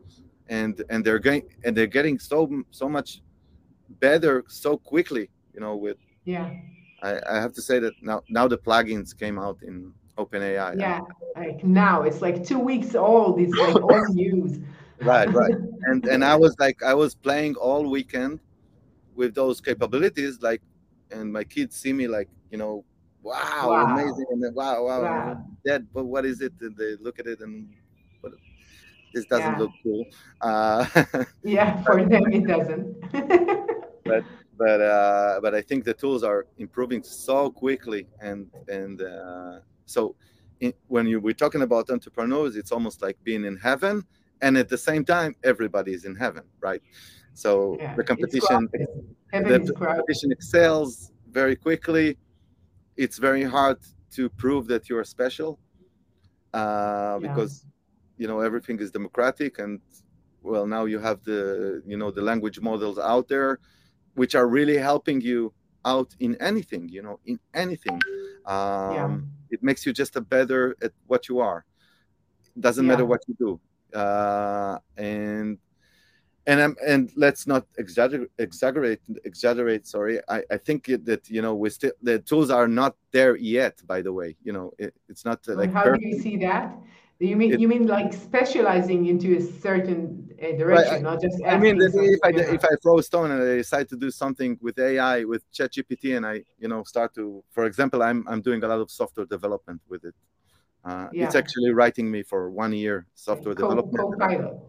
[0.47, 3.21] and and they're going and they're getting so so much
[3.99, 6.51] better so quickly you know with yeah
[7.03, 10.79] I, I have to say that now now the plugins came out in OpenAI.
[10.79, 11.01] Yeah,
[11.36, 13.39] like now it's like two weeks old.
[13.39, 14.60] It's like all news.
[15.01, 15.56] Right, right.
[15.86, 18.39] And and I was like I was playing all weekend
[19.15, 20.62] with those capabilities, like,
[21.12, 22.86] and my kids see me like you know,
[23.21, 23.86] wow, wow.
[23.93, 25.45] amazing, and then wow, wow, wow.
[25.65, 26.53] Dad, but what is it?
[26.62, 27.69] And they look at it and
[28.21, 28.32] but
[29.13, 29.60] this doesn't yeah.
[29.60, 30.06] look cool.
[30.39, 30.86] Uh,
[31.43, 33.60] yeah, for them it doesn't.
[34.03, 34.23] But
[34.57, 40.15] but uh, but I think the tools are improving so quickly, and and uh, so
[40.59, 44.03] in, when you we're talking about entrepreneurs, it's almost like being in heaven,
[44.41, 46.81] and at the same time, everybody is in heaven, right?
[47.33, 48.69] So yeah, the competition,
[49.31, 52.17] the competition excels very quickly.
[52.95, 53.79] It's very hard
[54.11, 55.59] to prove that you are special
[56.53, 57.27] uh, yeah.
[57.27, 57.65] because
[58.17, 59.81] you know everything is democratic and
[60.43, 63.59] well now you have the you know the language models out there
[64.15, 65.54] which are really helping you
[65.86, 67.99] out in anything you know in anything
[68.45, 69.17] um, yeah.
[69.52, 71.65] it makes you just a better at what you are
[72.60, 72.91] doesn't yeah.
[72.91, 73.60] matter what you do
[73.97, 75.58] uh, and
[76.45, 81.56] and I'm, and let's not exaggerate exaggerate exaggerate sorry i i think that you know
[81.56, 85.26] we still the tools are not there yet by the way you know it, it's
[85.26, 86.04] not uh, like how perfect.
[86.04, 86.76] do you see that
[87.27, 91.41] you mean it, you mean like specializing into a certain uh, direction, right, not just?
[91.45, 94.57] I mean, if I if I throw a stone and I decide to do something
[94.62, 98.63] with AI with ChatGPT, and I you know start to, for example, I'm I'm doing
[98.63, 100.15] a lot of software development with it.
[100.83, 101.25] Uh, yeah.
[101.25, 103.97] It's actually writing me for one year software Co- development.
[103.97, 104.59] Co-pilot.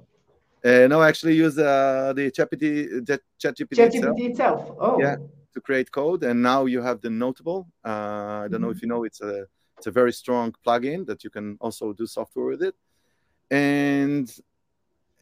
[0.64, 3.02] Uh, no, I actually use uh, the ChatGPT,
[3.40, 4.18] ChatGPT, ChatGPT itself.
[4.18, 4.76] itself.
[4.78, 5.16] Oh, yeah,
[5.52, 7.66] to create code, and now you have the Noteable.
[7.84, 8.62] Uh, I don't mm-hmm.
[8.62, 9.46] know if you know, it's a
[9.84, 12.74] it's a very strong plugin that you can also do software with it,
[13.50, 14.34] and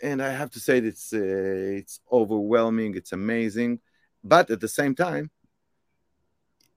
[0.00, 2.94] and I have to say it's uh, it's overwhelming.
[2.94, 3.80] It's amazing,
[4.22, 5.30] but at the same time,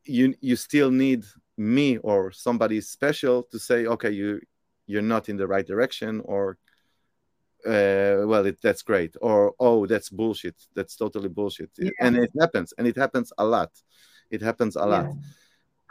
[0.04, 1.26] you you still need
[1.58, 4.42] me or somebody special to say, okay, you
[4.88, 6.58] you're not in the right direction, or
[7.68, 10.56] uh, well, it, that's great, or oh, that's bullshit.
[10.74, 11.92] That's totally bullshit, yeah.
[12.00, 13.70] and it happens, and it happens a lot.
[14.32, 14.86] It happens a yeah.
[14.86, 15.14] lot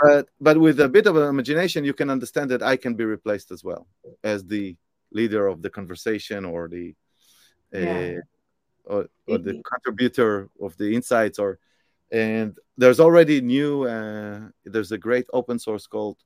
[0.00, 3.50] but but with a bit of imagination, you can understand that I can be replaced
[3.50, 3.86] as well
[4.22, 4.76] as the
[5.12, 6.94] leader of the conversation or the
[7.74, 8.18] uh, yeah.
[8.84, 11.58] or, or, the contributor of the insights or
[12.10, 16.18] and there's already new uh, there's a great open source called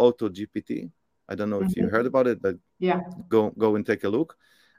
[0.00, 0.90] AutoGPT.
[1.28, 1.66] I don't know mm-hmm.
[1.66, 1.94] if you mm-hmm.
[1.94, 4.36] heard about it, but yeah, go go and take a look.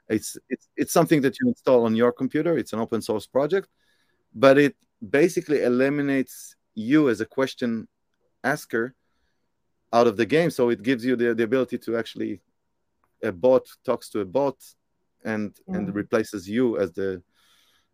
[0.08, 2.58] It's it's it's something that you install on your computer.
[2.58, 3.68] It's an open source project,
[4.34, 4.76] but it
[5.08, 7.86] basically eliminates you as a question
[8.42, 8.94] asker
[9.92, 10.50] out of the game.
[10.50, 12.40] So it gives you the, the ability to actually
[13.22, 14.56] a bot talks to a bot
[15.24, 15.76] and mm.
[15.76, 17.22] and replaces you as the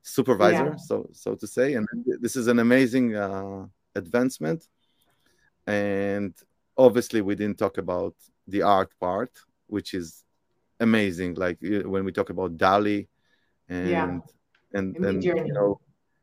[0.02, 0.76] supervisor, yeah.
[0.76, 1.74] so so to say.
[1.74, 1.86] And
[2.20, 4.66] this is an amazing uh, advancement.
[5.66, 6.34] And
[6.76, 8.14] obviously, we didn't talk about
[8.46, 9.32] the art part,
[9.66, 10.24] which is
[10.78, 11.34] amazing.
[11.34, 13.08] Like when we talk about DALL-E,
[13.68, 14.18] and yeah.
[14.72, 15.80] and and you know,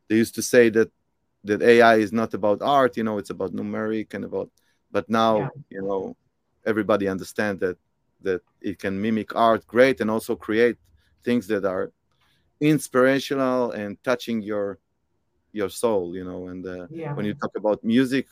[0.08, 0.92] they used to say that
[1.44, 4.50] that AI is not about art, you know, it's about numeric and about.
[4.92, 5.48] But now, yeah.
[5.70, 6.16] you know,
[6.66, 7.78] everybody understands that
[8.22, 10.78] that it can mimic art great and also create
[11.24, 11.92] things that are
[12.62, 14.80] inspirational and touching your
[15.52, 16.48] your soul, you know.
[16.48, 17.14] And uh, yeah.
[17.14, 18.28] when you talk about music,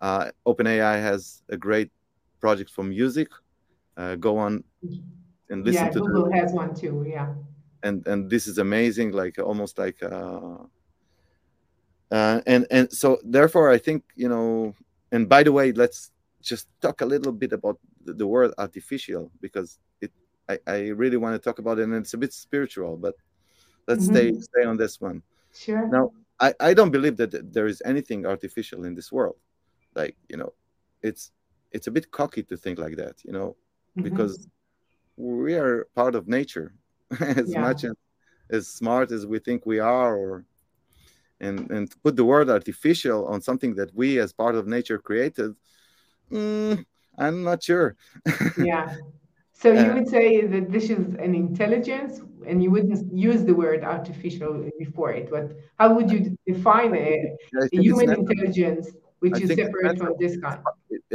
[0.00, 1.90] uh, OpenAI has a great
[2.40, 3.28] project for music.
[3.96, 4.64] Uh, go on
[5.50, 6.00] and listen yeah, to.
[6.00, 7.04] Google the, has one too.
[7.06, 7.34] Yeah.
[7.82, 10.02] And and this is amazing, like almost like.
[10.02, 10.64] Uh,
[12.10, 14.74] uh, and and so therefore i think you know
[15.12, 16.10] and by the way let's
[16.44, 20.12] just talk a little bit about the, word artificial because it
[20.48, 23.14] I, I really want to talk about it and it's a bit spiritual, but
[23.88, 24.14] let's mm-hmm.
[24.14, 25.22] stay stay on this one.
[25.54, 25.88] Sure.
[25.88, 29.36] Now I, I don't believe that there is anything artificial in this world.
[29.94, 30.52] Like, you know,
[31.02, 31.32] it's
[31.72, 33.56] it's a bit cocky to think like that, you know,
[33.96, 34.02] mm-hmm.
[34.02, 34.46] because
[35.16, 36.74] we are part of nature
[37.20, 37.60] as yeah.
[37.60, 37.94] much as,
[38.50, 40.44] as smart as we think we are or
[41.44, 44.98] and and to put the word artificial on something that we as part of nature
[44.98, 45.50] created
[46.30, 46.84] mm,
[47.18, 47.96] i'm not sure.
[48.70, 48.96] Yeah.
[49.62, 53.54] So you uh, would say that this is an intelligence and you wouldn't use the
[53.54, 55.30] word artificial before it.
[55.30, 55.46] But
[55.78, 57.36] how would you define a,
[57.72, 58.84] a human intelligence
[59.24, 60.60] which I is separate from this kind.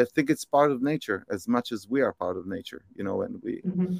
[0.04, 3.04] I think it's part of nature as much as we are part of nature you
[3.04, 3.98] know and we mm-hmm.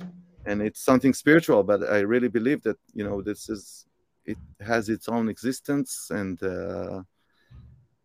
[0.48, 3.86] and it's something spiritual but i really believe that you know this is
[4.30, 7.02] it has its own existence and uh,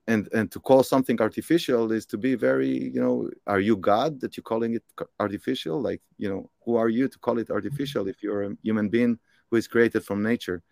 [0.06, 4.20] and and to call something artificial is to be very you know are you god
[4.20, 4.84] that you're calling it
[5.20, 5.80] artificial?
[5.80, 9.18] Like you know who are you to call it artificial if you're a human being
[9.50, 10.62] who is created from nature?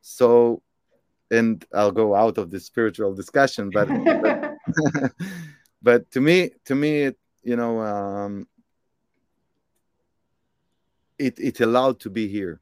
[0.00, 0.62] So
[1.30, 3.88] and i'll go out of the spiritual discussion but
[4.22, 5.12] but,
[5.82, 8.46] but, to me to me it, you know um
[11.18, 12.60] it it allowed to be here.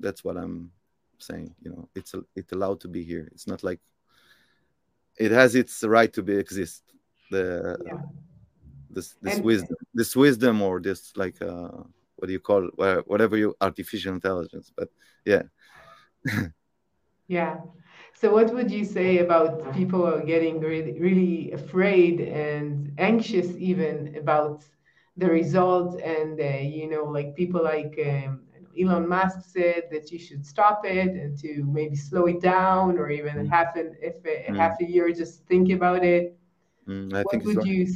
[0.00, 0.72] That's what i'm
[1.18, 3.28] saying you know it's a, it allowed to be here.
[3.32, 3.80] It's not like
[5.16, 6.82] it has its right to be exist.
[7.30, 8.02] The yeah.
[8.90, 11.70] this this and, wisdom this wisdom or this like uh
[12.16, 14.88] what do you call it whatever you artificial intelligence but
[15.24, 15.42] yeah.
[17.26, 17.56] Yeah.
[18.12, 24.64] So what would you say about people getting really, really afraid and anxious even about
[25.16, 28.40] the result and uh, you know like people like um,
[28.80, 33.10] Elon Musk said that you should stop it and to maybe slow it down or
[33.10, 33.48] even mm.
[33.48, 34.56] half an if a, mm.
[34.56, 36.36] half a year just think about it.
[36.88, 37.66] Mm, I what think would right.
[37.66, 37.86] you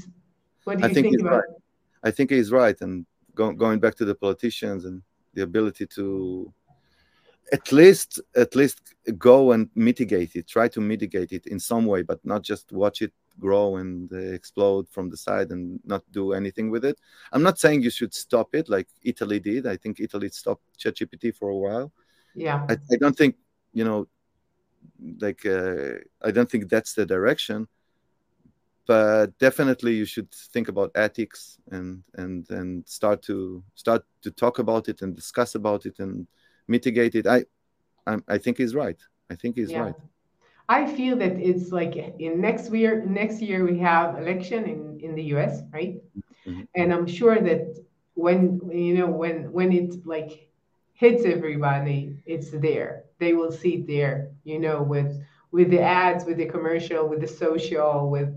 [0.64, 1.32] what do I you think, think about?
[1.32, 1.58] Right.
[2.04, 5.02] I think he's right, and go, going back to the politicians and
[5.34, 6.52] the ability to
[7.52, 12.02] at least at least go and mitigate it, try to mitigate it in some way,
[12.02, 16.70] but not just watch it grow and explode from the side and not do anything
[16.70, 16.98] with it.
[17.32, 19.66] I'm not saying you should stop it like Italy did.
[19.66, 21.92] I think Italy stopped ChatGPT for a while.
[22.34, 22.66] Yeah.
[22.68, 23.36] I, I don't think,
[23.72, 24.08] you know,
[25.20, 27.68] like, uh, I don't think that's the direction.
[28.86, 34.60] But definitely, you should think about ethics and and and start to start to talk
[34.60, 36.26] about it and discuss about it and
[36.68, 37.26] mitigate it.
[37.26, 37.44] I
[38.06, 38.98] I, I think he's right.
[39.30, 39.80] I think he's yeah.
[39.80, 39.94] right.
[40.68, 45.14] I feel that it's like in next year, next year we have election in, in
[45.14, 45.96] the US, right?
[46.46, 46.62] Mm-hmm.
[46.74, 47.82] And I'm sure that
[48.14, 50.48] when you know when when it like
[50.92, 53.04] hits everybody, it's there.
[53.18, 57.20] They will see it there, you know, with with the ads, with the commercial, with
[57.20, 58.30] the social, with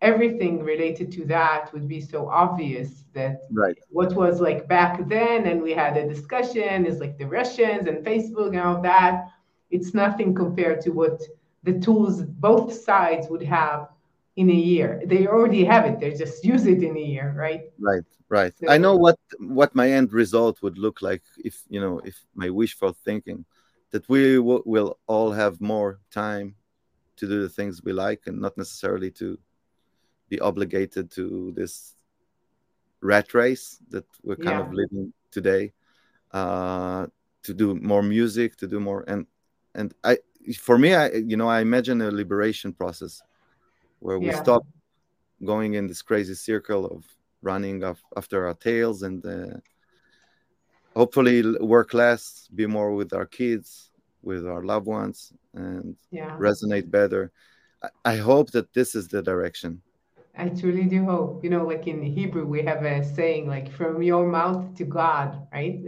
[0.00, 3.78] everything related to that would be so obvious that right.
[3.88, 8.04] what was like back then and we had a discussion is like the Russians and
[8.04, 9.28] Facebook and all that.
[9.70, 11.22] It's nothing compared to what
[11.64, 13.88] the tools both sides would have
[14.36, 15.02] in a year.
[15.04, 16.00] They already have it.
[16.00, 17.62] They just use it in a year, right?
[17.78, 18.52] Right, right.
[18.58, 22.16] So, I know what what my end result would look like if you know if
[22.34, 23.44] my wishful thinking
[23.90, 26.56] that we will, will all have more time
[27.16, 29.38] to do the things we like and not necessarily to
[30.28, 31.94] be obligated to this
[33.00, 34.66] rat race that we're kind yeah.
[34.66, 35.72] of living today.
[36.32, 37.06] Uh,
[37.44, 39.26] to do more music, to do more and
[39.74, 40.18] and I
[40.58, 43.22] for me, I you know I imagine a liberation process
[44.00, 44.42] where we yeah.
[44.42, 44.66] stop
[45.44, 47.04] going in this crazy circle of
[47.42, 47.82] running
[48.16, 49.56] after our tails and uh,
[50.96, 53.90] hopefully work less, be more with our kids,
[54.22, 56.36] with our loved ones, and yeah.
[56.38, 57.32] resonate better.
[57.82, 59.82] I, I hope that this is the direction.
[60.36, 61.44] I truly do hope.
[61.44, 65.46] You know, like in Hebrew, we have a saying like from your mouth to God,
[65.52, 65.80] right?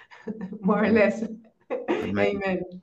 [0.60, 1.24] More or less.
[1.90, 2.62] Amen.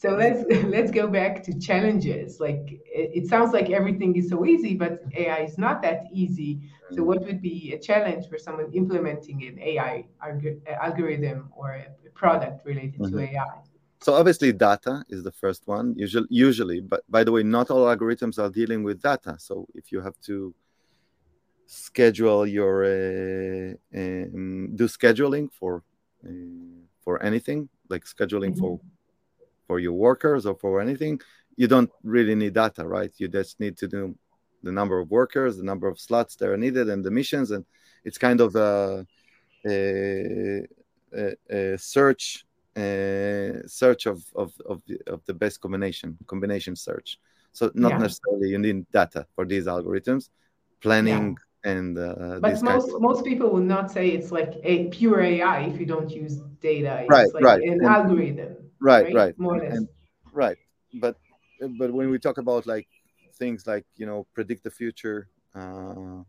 [0.00, 2.40] So let's let's go back to challenges.
[2.40, 6.60] Like it, it, sounds like everything is so easy, but AI is not that easy.
[6.94, 10.06] So what would be a challenge for someone implementing an AI
[10.80, 13.18] algorithm or a product related mm-hmm.
[13.18, 13.62] to AI?
[14.00, 15.94] So obviously data is the first one.
[15.96, 19.36] Usually, usually, but by the way, not all algorithms are dealing with data.
[19.38, 20.54] So if you have to
[21.66, 25.82] schedule your uh, um, do scheduling for
[26.26, 26.30] uh,
[27.00, 28.60] for anything like scheduling mm-hmm.
[28.60, 28.80] for
[29.66, 31.20] for your workers or for anything,
[31.56, 33.12] you don't really need data, right?
[33.18, 34.16] You just need to do
[34.62, 37.64] the number of workers, the number of slots that are needed, and the missions, and
[38.04, 39.06] it's kind of a,
[39.66, 40.66] a,
[41.50, 42.44] a search
[42.76, 47.18] a search of of of the, of the best combination combination search.
[47.52, 47.98] So not yeah.
[47.98, 50.30] necessarily you need data for these algorithms.
[50.80, 53.00] Planning, and uh, but most of...
[53.00, 57.00] most people will not say it's like a pure AI if you don't use data.
[57.00, 57.62] It's right, like right.
[57.62, 58.56] An and, algorithm.
[58.80, 59.38] Right, right, right.
[59.38, 59.76] More or less.
[59.76, 59.88] And,
[60.32, 60.56] right,
[60.94, 61.16] but
[61.78, 62.86] but when we talk about like
[63.34, 66.22] things like you know predict the future, uh,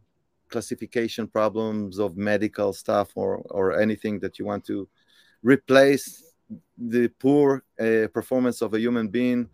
[0.50, 4.88] classification problems of medical stuff or or anything that you want to
[5.44, 6.24] replace
[6.78, 9.48] the poor uh, performance of a human being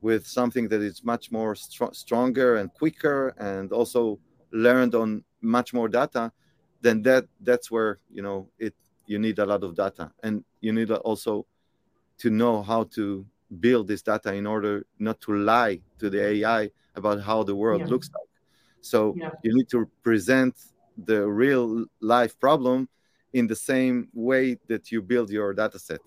[0.00, 4.18] with something that is much more str- stronger and quicker and also
[4.52, 6.32] learned on much more data
[6.80, 8.74] then that that's where you know it
[9.06, 11.46] you need a lot of data and you need also
[12.18, 13.26] to know how to
[13.58, 17.80] build this data in order not to lie to the ai about how the world
[17.80, 17.86] yeah.
[17.86, 18.28] looks like
[18.80, 19.30] so yeah.
[19.42, 20.54] you need to present
[21.04, 22.88] the real life problem
[23.32, 26.00] in the same way that you build your data set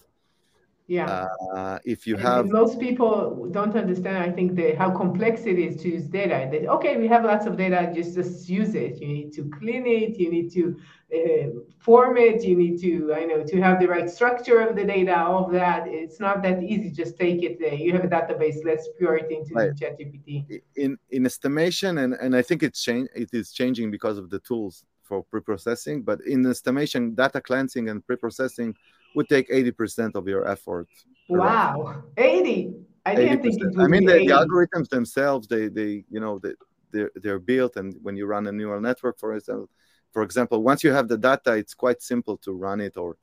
[0.88, 1.28] yeah.
[1.54, 5.58] Uh, if you and, have most people don't understand, I think, the, how complex it
[5.58, 6.50] is to use data.
[6.52, 9.02] That okay, we have lots of data, just just use it.
[9.02, 10.20] You need to clean it.
[10.20, 10.78] You need to
[11.16, 12.44] uh, form it.
[12.44, 15.18] You need to, I know, to have the right structure of the data.
[15.18, 15.88] All of that.
[15.88, 16.92] It's not that easy.
[16.92, 17.60] Just take it.
[17.62, 18.58] Uh, you have a database.
[18.66, 19.74] Let's pure it into right.
[19.74, 20.62] ChatGPT.
[20.76, 23.08] In in estimation, and and I think it's change.
[23.16, 26.04] It is changing because of the tools for pre-processing.
[26.04, 28.76] But in estimation, data cleansing and pre-processing
[29.16, 30.88] would take 80% of your effort.
[31.30, 32.74] Wow, 80.
[33.06, 33.42] I didn't 80%.
[33.42, 36.54] think it would I mean, the, the, algorithms themselves, they, they, you know, they,
[36.92, 37.76] they're, they're built.
[37.76, 39.70] And when you run a neural network, for example,
[40.12, 42.98] for example, once you have the data, it's quite simple to run it.
[42.98, 43.18] Or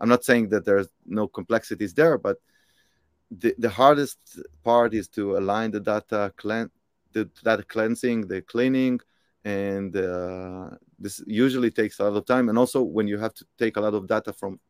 [0.00, 2.38] I'm not saying that there's no complexities there, but
[3.30, 4.18] the, the hardest
[4.64, 6.68] part is to align the data, clean,
[7.12, 9.00] the data cleansing, the cleaning,
[9.44, 12.48] and uh, this usually takes a lot of time.
[12.48, 14.60] And also when you have to take a lot of data from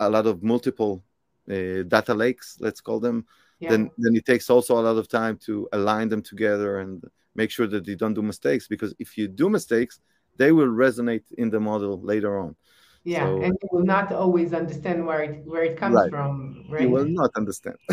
[0.00, 1.02] a lot of multiple
[1.50, 3.26] uh, data lakes, let's call them,
[3.60, 3.70] yeah.
[3.70, 7.50] then then it takes also a lot of time to align them together and make
[7.50, 8.68] sure that you don't do mistakes.
[8.68, 10.00] Because if you do mistakes,
[10.36, 12.56] they will resonate in the model later on.
[13.04, 16.10] Yeah, so, and you will not always understand where it where it comes right.
[16.10, 16.64] from.
[16.70, 16.82] Right?
[16.82, 17.76] You will not understand.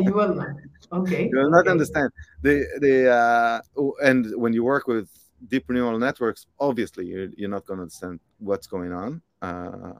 [0.00, 0.48] you will not.
[0.90, 1.28] Okay.
[1.30, 1.70] You will not okay.
[1.70, 2.10] understand
[2.42, 3.60] the the uh,
[4.02, 5.10] and when you work with
[5.48, 9.22] deep neural networks, obviously you're, you're not going to understand what's going on.
[9.42, 9.92] Uh,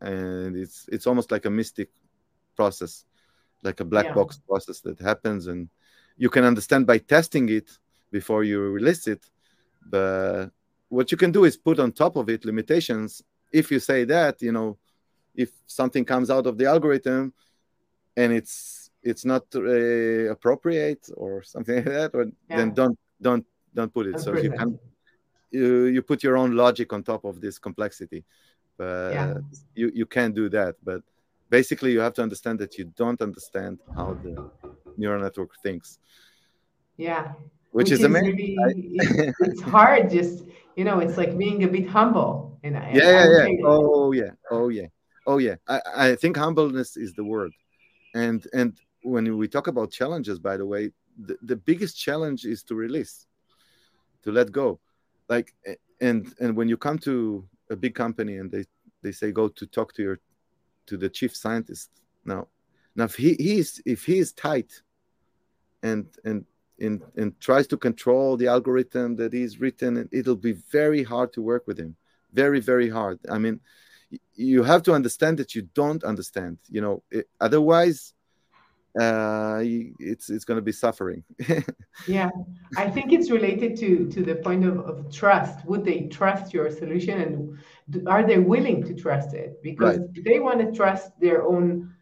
[0.00, 1.90] and it's it's almost like a mystic
[2.56, 3.04] process
[3.62, 4.14] like a black yeah.
[4.14, 5.68] box process that happens and
[6.16, 7.70] you can understand by testing it
[8.10, 9.24] before you release it
[9.90, 10.48] but
[10.88, 13.22] what you can do is put on top of it limitations
[13.52, 14.76] if you say that you know
[15.34, 17.32] if something comes out of the algorithm
[18.16, 22.56] and it's it's not uh, appropriate or something like that or yeah.
[22.56, 23.44] then don't don't
[23.74, 24.78] don't put it That's so you can
[25.50, 28.24] you, you put your own logic on top of this complexity
[28.78, 29.34] but yeah.
[29.74, 31.02] you you can't do that but
[31.50, 34.50] basically you have to understand that you don't understand how the
[34.96, 35.98] neural network thinks.
[36.96, 37.32] Yeah.
[37.72, 41.64] Which, which is, is, amazing really, it's, it's, hard just you know it's like being
[41.64, 43.56] a bit humble and I, yeah yeah, yeah.
[43.64, 44.30] oh yeah.
[44.50, 44.86] Oh yeah.
[45.26, 45.56] Oh yeah.
[45.68, 47.52] I, I think humbleness is the word.
[48.14, 52.62] And and when we talk about challenges by the way the, the biggest challenge is
[52.64, 53.26] to release
[54.22, 54.80] to let go.
[55.28, 55.54] Like
[56.00, 58.64] and and when you come to a big company and they
[59.02, 60.20] they say go to talk to your
[60.86, 61.90] to the chief scientist.
[62.24, 62.48] Now
[62.96, 64.82] now if he, he is if he is tight
[65.82, 66.44] and and
[66.80, 71.42] and, and tries to control the algorithm that he's written it'll be very hard to
[71.42, 71.96] work with him.
[72.32, 73.18] Very very hard.
[73.30, 73.60] I mean
[74.34, 78.14] you have to understand that you don't understand you know it, otherwise
[78.98, 81.22] uh, it's it's going to be suffering.
[82.08, 82.30] yeah,
[82.76, 85.64] I think it's related to to the point of, of trust.
[85.66, 89.62] Would they trust your solution, and are they willing to trust it?
[89.62, 90.24] Because right.
[90.24, 91.94] they want to trust their own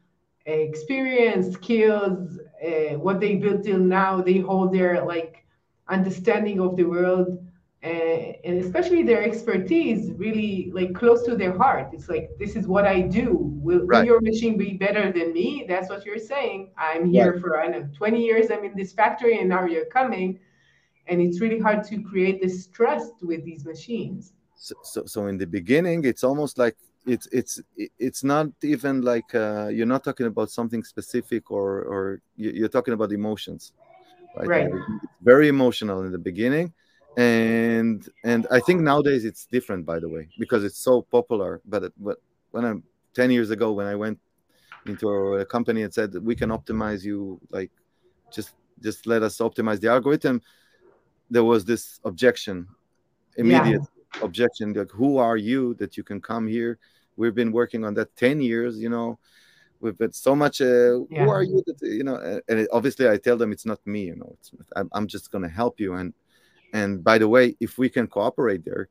[0.47, 4.22] experience, skills, uh, what they built till now.
[4.22, 5.44] They hold their like
[5.88, 7.45] understanding of the world
[7.87, 11.91] and especially their expertise really like close to their heart.
[11.93, 13.37] It's like this is what i do.
[13.64, 14.01] Will, right.
[14.01, 15.66] will your machine be better than me?
[15.68, 16.70] That's what you're saying.
[16.76, 17.41] I'm here right.
[17.41, 18.51] for i know 20 years.
[18.51, 20.39] I'm in this factory and now you're coming.
[21.07, 24.32] And it's really hard to create this trust with these machines.
[24.57, 26.76] So, so, so in the beginning it's almost like
[27.07, 32.20] it's it's it's not even like uh, you're not talking about something specific or or
[32.37, 33.72] you're talking about emotions.
[34.39, 34.82] Right, right.
[35.22, 36.74] very emotional in the beginning
[37.17, 41.61] and and I think nowadays it's different, by the way, because it's so popular.
[41.64, 42.19] But but
[42.51, 42.83] when I'm
[43.14, 44.19] ten years ago, when I went
[44.87, 47.71] into a company and said we can optimize you, like
[48.31, 50.43] just just let us optimize the algorithm,
[51.31, 52.69] there was this objection,
[53.37, 54.23] immediate yeah.
[54.23, 56.79] objection, like who are you that you can come here?
[57.17, 59.19] We've been working on that ten years, you know.
[59.81, 60.62] We've been so much.
[60.62, 61.25] Uh, yeah.
[61.25, 61.62] Who are you?
[61.67, 62.41] That you know?
[62.49, 64.05] And obviously, I tell them it's not me.
[64.05, 66.14] You know, it's I'm, I'm just going to help you and
[66.73, 68.89] and by the way if we can cooperate there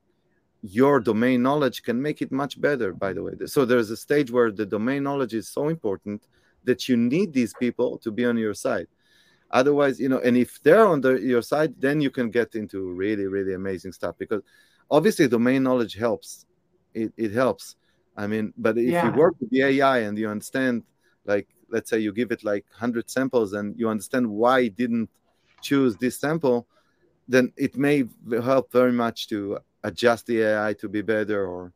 [0.65, 3.33] your domain knowledge can make it much better by the way.
[3.45, 6.23] So there's a stage where the domain knowledge is so important
[6.63, 8.87] that you need these people to be on your side.
[9.51, 12.91] Otherwise you know and if they're on the, your side then you can get into
[12.93, 14.41] really really amazing stuff because
[14.89, 16.45] obviously domain knowledge helps.
[16.93, 17.75] It, it helps.
[18.17, 19.05] I mean but if yeah.
[19.05, 20.83] you work with the ai and you understand
[21.25, 25.09] like let's say you give it like 100 samples and you understand why it didn't
[25.61, 26.67] choose this sample
[27.27, 28.03] then it may
[28.43, 31.71] help very much to adjust the ai to be better or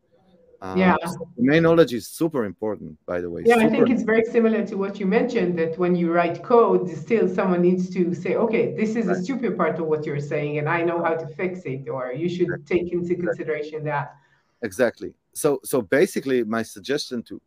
[0.62, 0.96] um, yeah.
[1.38, 3.44] domain knowledge is super important, by the way.
[3.46, 6.44] Yeah, super I think it's very similar to what you mentioned that when you write
[6.44, 9.16] code, still someone needs to say, okay, this is right.
[9.16, 12.12] a stupid part of what you're saying, and I know how to fix it, or
[12.12, 12.80] you should exactly.
[12.80, 14.16] take into consideration that.
[14.62, 15.14] Exactly.
[15.34, 17.42] So, so basically, my suggestion to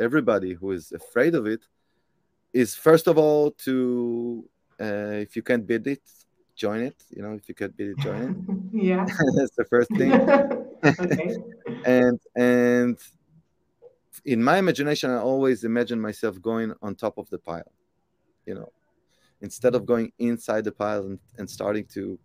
[0.00, 1.60] everybody who is afraid of it
[2.54, 4.48] is first of all to,
[4.80, 6.00] uh, if you can't beat it,
[6.54, 6.96] join it.
[7.10, 8.22] You know, if you could be join
[8.72, 8.82] it.
[8.84, 9.04] yeah.
[9.36, 10.12] That's the first thing.
[10.12, 11.36] okay.
[11.84, 12.98] and and
[14.24, 17.72] in my imagination, I always imagine myself going on top of the pile.
[18.46, 18.72] You know,
[19.40, 22.18] instead of going inside the pile and, and starting to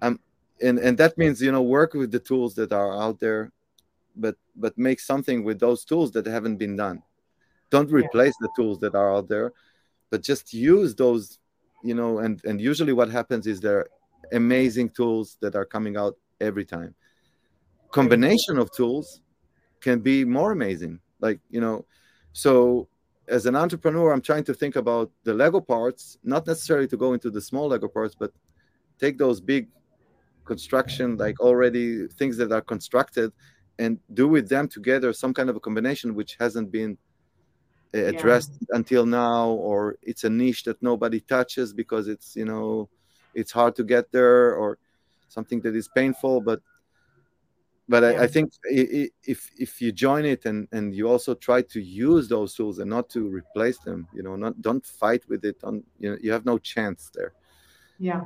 [0.00, 0.18] um
[0.60, 3.52] and and that means you know work with the tools that are out there
[4.16, 7.02] but but make something with those tools that haven't been done
[7.70, 8.46] don't replace yeah.
[8.46, 9.52] the tools that are out there
[10.10, 11.38] but just use those
[11.82, 13.88] you know and and usually what happens is there are
[14.32, 16.94] amazing tools that are coming out every time.
[17.90, 19.20] Combination of tools
[19.80, 21.84] can be more amazing like you know
[22.32, 22.88] so
[23.28, 27.14] as an entrepreneur i'm trying to think about the lego parts not necessarily to go
[27.14, 28.32] into the small lego parts but
[28.98, 29.68] take those big
[30.44, 33.32] construction like already things that are constructed
[33.78, 36.98] and do with them together some kind of a combination which hasn't been
[37.94, 38.76] addressed yeah.
[38.76, 42.88] until now or it's a niche that nobody touches because it's you know
[43.34, 44.78] it's hard to get there or
[45.28, 46.60] something that is painful but
[47.88, 48.20] but yeah.
[48.20, 52.28] I, I, think if if you join it and and you also try to use
[52.28, 55.82] those tools and not to replace them you know not don't fight with it on
[55.98, 57.32] you know you have no chance there
[57.98, 58.22] yeah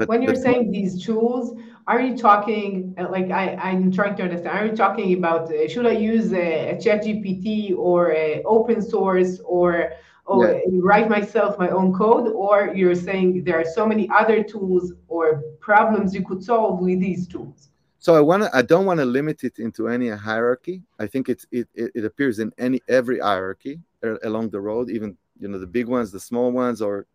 [0.00, 4.58] but when you're saying these tools, are you talking like I, I'm trying to understand?
[4.58, 9.40] Are you talking about uh, should I use a, a ChatGPT or a open source
[9.44, 9.92] or
[10.24, 10.60] or yeah.
[10.90, 15.42] write myself my own code, or you're saying there are so many other tools or
[15.60, 17.70] problems you could solve with these tools?
[17.98, 18.56] So I want to.
[18.56, 20.82] I don't want to limit it into any hierarchy.
[20.98, 25.18] I think it, it it appears in any every hierarchy uh, along the road, even
[25.38, 27.06] you know the big ones, the small ones, or.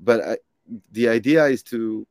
[0.00, 0.36] But I,
[0.92, 2.06] the idea is to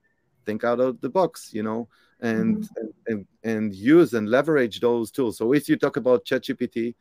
[0.46, 1.88] think out of the box you know
[2.22, 2.88] and, mm-hmm.
[3.08, 6.96] and and use and leverage those tools so if you talk about ChatGPT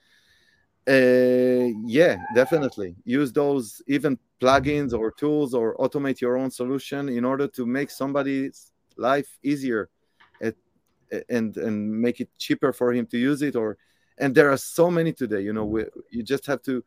[0.88, 7.24] uh, yeah definitely use those even plugins or tools or automate your own solution in
[7.24, 9.88] order to make somebody's life easier
[10.40, 10.54] at,
[11.28, 13.78] and and make it cheaper for him to use it or
[14.18, 16.82] and there are so many today you know we, you just have to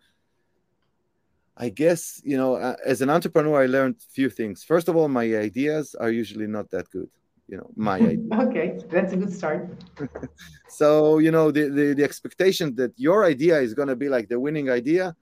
[1.58, 4.64] I guess you know, uh, as an entrepreneur, I learned a few things.
[4.64, 7.10] First of all, my ideas are usually not that good.
[7.48, 8.28] You know, my idea.
[8.34, 9.70] okay, that's a good start.
[10.68, 14.28] so you know, the, the the expectation that your idea is going to be like
[14.28, 15.16] the winning idea,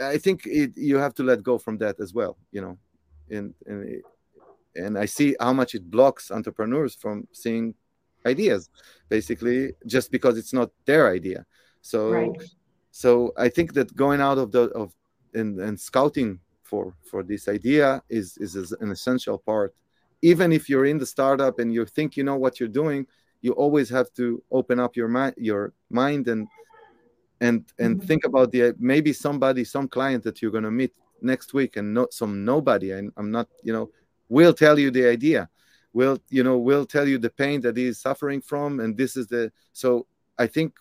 [0.00, 2.38] I think it, you have to let go from that as well.
[2.52, 2.78] You know,
[3.30, 4.02] and and
[4.76, 7.74] and I see how much it blocks entrepreneurs from seeing
[8.26, 8.70] ideas,
[9.08, 11.46] basically, just because it's not their idea.
[11.80, 12.12] So.
[12.12, 12.42] Right.
[12.94, 14.92] So I think that going out of the of
[15.34, 19.74] and, and scouting for for this idea is, is is an essential part.
[20.22, 23.06] Even if you're in the startup and you think you know what you're doing
[23.42, 26.48] you always have to open up your mind your mind and
[27.40, 28.06] and and mm-hmm.
[28.06, 31.92] think about the maybe somebody some client that you're going to meet next week and
[31.92, 32.92] not some nobody.
[32.92, 33.90] And i'm not you know
[34.28, 35.50] will tell you the idea.
[35.92, 39.26] Will you know will tell you the pain that he's suffering from and this is
[39.26, 40.06] the so
[40.38, 40.72] i think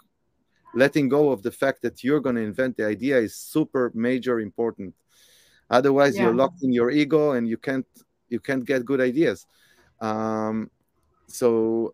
[0.74, 4.39] letting go of the fact that you're going to invent the idea is super major
[4.39, 4.93] important
[5.69, 6.24] otherwise yeah.
[6.24, 7.86] you're locked in your ego and you can't
[8.30, 9.45] you can't get good ideas
[9.99, 10.69] um,
[11.28, 11.93] so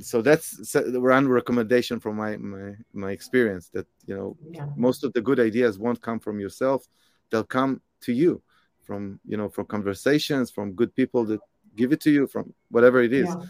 [0.00, 4.66] so that's one recommendation from my, my my experience that you know yeah.
[4.76, 6.86] most of the good ideas won't come from yourself
[7.30, 8.42] they'll come to you
[8.82, 11.40] from you know from conversations from good people that
[11.76, 13.46] give it to you from whatever it is yeah.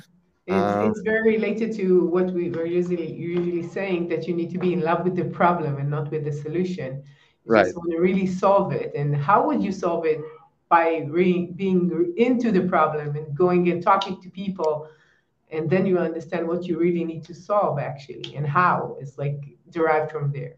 [0.50, 4.50] It's, um, it's very related to what we were usually usually saying that you need
[4.50, 7.04] to be in love with the problem and not with the solution.
[7.44, 7.64] You right.
[7.66, 8.92] just want to really solve it.
[8.94, 10.20] And how would you solve it?
[10.68, 14.88] By re- being into the problem and going and talking to people,
[15.50, 19.38] and then you understand what you really need to solve actually, and how it's like
[19.70, 20.54] derived from there.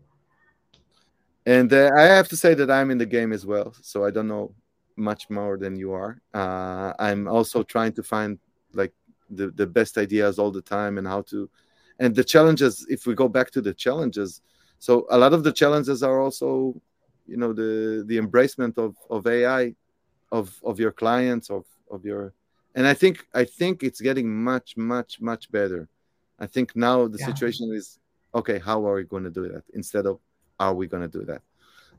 [1.47, 4.11] And uh, I have to say that I'm in the game as well, so I
[4.11, 4.55] don't know
[4.97, 6.20] much more than you are.
[6.34, 8.38] Uh, I'm also trying to find
[8.74, 8.93] like
[9.37, 11.49] the, the best ideas all the time and how to
[11.99, 14.41] and the challenges if we go back to the challenges
[14.78, 16.74] so a lot of the challenges are also
[17.26, 19.74] you know the the embracement of of ai
[20.30, 22.33] of of your clients of of your
[22.74, 25.89] and i think i think it's getting much much much better.
[26.39, 27.26] I think now the yeah.
[27.26, 28.01] situation is
[28.35, 29.62] okay how are we going to do that?
[29.74, 30.18] Instead of
[30.59, 31.43] are we going to do that?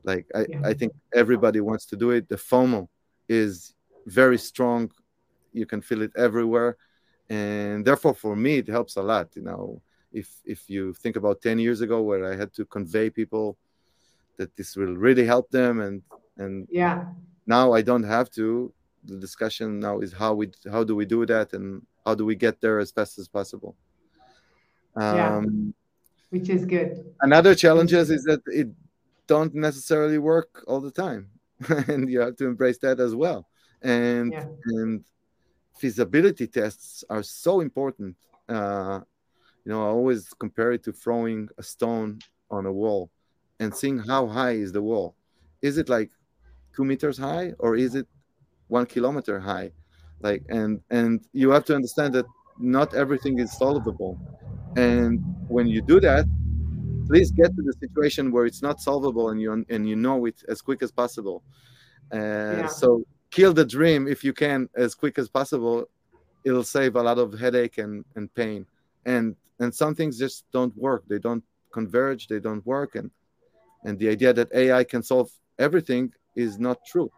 [0.04, 0.62] Like I, yeah.
[0.66, 2.28] I think everybody wants to do it.
[2.28, 2.90] The fomo
[3.30, 3.74] is
[4.06, 4.92] very strong.
[5.54, 6.76] You can feel it everywhere
[7.34, 9.82] and therefore for me it helps a lot you know.
[10.22, 13.58] If if you think about 10 years ago where i had to convey people
[14.38, 16.04] that this will really help them and
[16.38, 17.06] and yeah.
[17.48, 18.72] now i don't have to
[19.06, 22.36] the discussion now is how we how do we do that and how do we
[22.36, 23.76] get there as fast as possible.
[24.96, 25.42] Um, yeah.
[26.30, 27.14] which is good.
[27.22, 28.70] another challenges is that it
[29.26, 31.30] don't necessarily work all the time.
[31.88, 33.48] And you have to embrace that as well.
[33.82, 34.46] And yeah.
[34.66, 35.04] and
[35.78, 38.16] feasibility tests are so important
[38.50, 39.00] uh,
[39.66, 42.20] you know i always compare it to throwing a stone
[42.50, 43.10] on a wall
[43.60, 45.16] and seeing how high is the wall.
[45.62, 46.12] Is it like
[46.76, 48.08] two meters high or is it
[48.68, 49.72] one kilometer high?
[50.22, 52.26] Like and and you have to understand that
[52.60, 54.20] not everything is solvable.
[54.76, 56.26] And when you do that
[57.08, 60.38] please get to the situation where it's not solvable and you and you know it
[60.48, 61.44] as quick as possible.
[62.12, 62.68] Uh, yeah.
[62.68, 63.04] so
[63.34, 65.90] kill the dream if you can as quick as possible.
[66.46, 68.66] It'll save a lot of headache and, and pain.
[69.06, 71.04] And and some things just don't work.
[71.08, 72.96] They don't converge they don't work.
[72.96, 73.10] And
[73.86, 77.10] and the idea that ai can solve everything is not true.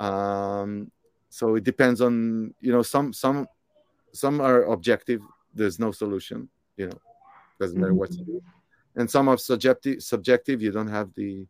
[0.00, 0.90] Um,
[1.30, 3.46] so it depends on you know some some
[4.12, 5.22] some are objective.
[5.54, 6.98] There's no solution you know
[7.60, 8.42] doesn't matter what you do.
[8.96, 10.60] And some are subjective subjective.
[10.60, 11.46] You don't have the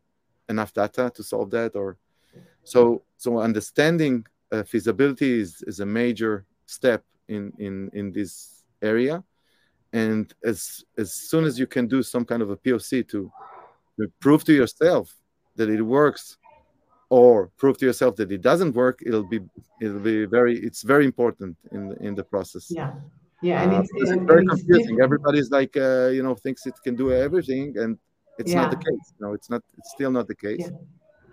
[0.47, 1.97] enough data to solve that or
[2.65, 9.23] so so understanding uh, feasibility is, is a major step in in in this area.
[9.93, 13.31] And as as soon as you can do some kind of a poc to,
[13.97, 15.15] to prove to yourself
[15.55, 16.37] that it works
[17.09, 19.39] or prove to yourself that it doesn't work it'll be
[19.81, 22.65] it'll be very it's very important in the, in the process.
[22.69, 22.91] Yeah.
[23.41, 24.99] Yeah and uh, it's, it's, very confusing.
[25.01, 27.97] everybody's like uh, you know thinks it can do everything and
[28.39, 28.61] it's yeah.
[28.61, 29.05] not the case.
[29.19, 30.65] No it's not it's still not the case.
[30.65, 30.77] Yeah.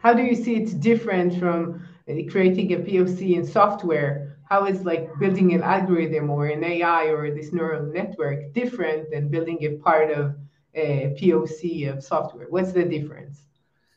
[0.02, 4.84] How do you see it's different from uh, creating a poc in software how is
[4.84, 9.70] like building an algorithm or an AI or this neural network different than building a
[9.86, 10.36] part of
[10.74, 12.46] a POC of software?
[12.50, 13.46] What's the difference?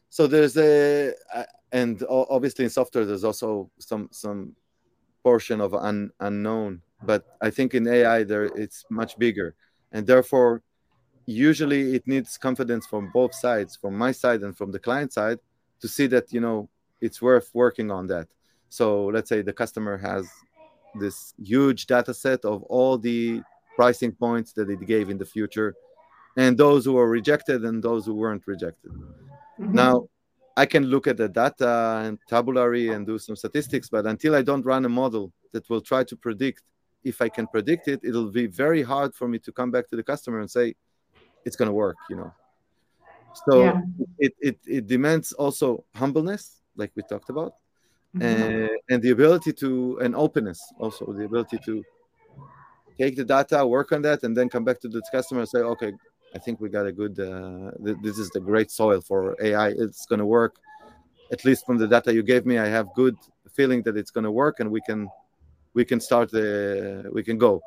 [0.09, 1.13] So there's a,
[1.73, 4.55] and obviously in software there's also some some
[5.23, 9.55] portion of un, unknown, but I think in AI there it's much bigger,
[9.91, 10.61] and therefore
[11.25, 15.39] usually it needs confidence from both sides, from my side and from the client side,
[15.81, 16.69] to see that you know
[17.01, 18.27] it's worth working on that.
[18.69, 20.27] So let's say the customer has
[20.99, 23.41] this huge data set of all the
[23.75, 25.75] pricing points that it gave in the future
[26.37, 28.91] and those who were rejected and those who weren't rejected.
[28.91, 29.73] Mm-hmm.
[29.73, 30.07] Now,
[30.57, 34.41] I can look at the data and tabulary and do some statistics, but until I
[34.41, 36.63] don't run a model that will try to predict,
[37.03, 39.95] if I can predict it, it'll be very hard for me to come back to
[39.95, 40.75] the customer and say
[41.43, 42.33] it's going to work, you know.
[43.47, 43.81] So yeah.
[44.19, 47.55] it, it, it demands also humbleness, like we talked about,
[48.15, 48.67] mm-hmm.
[48.89, 51.83] and the ability to and openness also the ability to
[52.97, 55.59] take the data work on that and then come back to the customer and say
[55.59, 55.91] okay
[56.33, 59.69] i think we got a good uh, th- this is the great soil for ai
[59.69, 60.55] it's going to work
[61.31, 63.17] at least from the data you gave me i have good
[63.51, 65.09] feeling that it's going to work and we can
[65.73, 67.61] we can start the we can go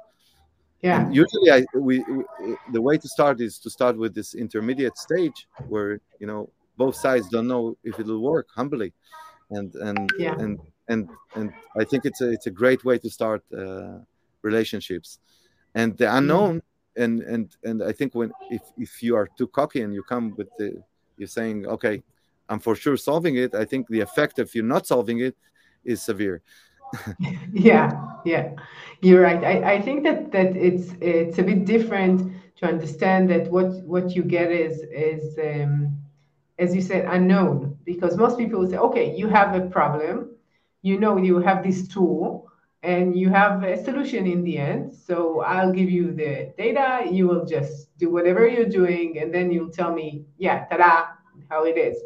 [0.83, 2.25] yeah and usually i we, we,
[2.73, 6.95] the way to start is to start with this intermediate stage where you know both
[6.95, 8.93] sides don't know if it'll work humbly
[9.51, 10.35] and and yeah.
[10.39, 10.59] and
[10.89, 13.99] and and I think it's a it's a great way to start uh,
[14.43, 15.19] relationships,
[15.75, 16.19] and the mm.
[16.19, 16.57] unknown.
[16.57, 16.63] Mm.
[16.97, 20.35] And, and and I think when if, if you are too cocky and you come
[20.37, 20.83] with the
[21.17, 22.03] you're saying okay
[22.49, 25.37] I'm for sure solving it I think the effect if you're not solving it
[25.85, 26.43] is severe
[27.53, 27.91] yeah
[28.25, 28.51] yeah.
[29.01, 29.43] You're right.
[29.45, 34.15] I, I think that that it's it's a bit different to understand that what what
[34.17, 35.97] you get is is um,
[36.59, 37.79] as you said, unknown.
[37.85, 40.31] Because most people will say, okay, you have a problem,
[40.83, 42.51] you know, you have this tool
[42.83, 44.95] and you have a solution in the end.
[44.95, 49.51] So I'll give you the data, you will just do whatever you're doing, and then
[49.53, 51.09] you'll tell me, yeah, ta-da,
[51.51, 51.99] how it is.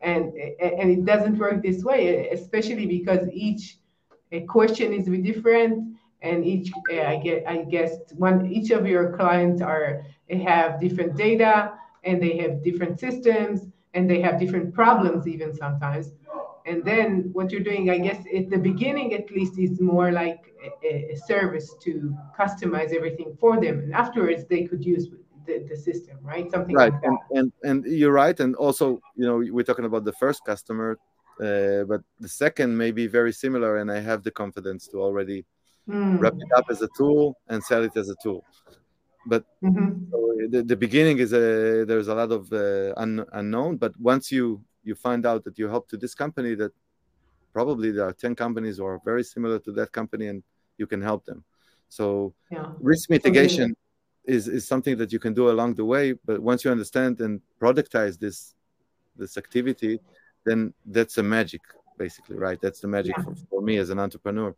[0.00, 3.79] And, and it doesn't work this way, especially because each
[4.40, 9.60] question is different and each eh, I get I guess one each of your clients
[9.62, 11.72] are eh, have different data
[12.04, 16.12] and they have different systems and they have different problems even sometimes
[16.66, 20.40] And then what you're doing, I guess, at the beginning at least, is more like
[20.84, 25.08] a, a service to customize everything for them, and afterwards they could use
[25.46, 26.50] the, the system, right?
[26.50, 26.92] Something right.
[26.92, 27.08] like that.
[27.08, 28.38] And, and and you're right.
[28.38, 30.98] And also, you know, we're talking about the first customer,
[31.40, 35.46] uh, but the second may be very similar, and I have the confidence to already
[35.88, 36.20] Mm.
[36.20, 38.44] wrap it up as a tool and sell it as a tool.
[39.26, 40.10] But Mhm.
[40.10, 40.18] so
[40.52, 43.76] the, the beginning is a there's a lot of uh, un, unknown.
[43.78, 46.72] But once you you find out that you help to this company, that
[47.52, 50.42] probably there are ten companies who are very similar to that company, and
[50.78, 51.44] you can help them.
[51.88, 52.66] So Yeah.
[52.80, 53.74] risk mitigation
[54.24, 56.14] is is something that you can do along the way.
[56.28, 58.54] But once you understand and productize this
[59.16, 60.00] this activity,
[60.44, 61.60] then that's a magic,
[61.98, 62.60] basically, right?
[62.60, 63.24] That's the magic Yeah.
[63.24, 64.54] for, for me as an entrepreneur.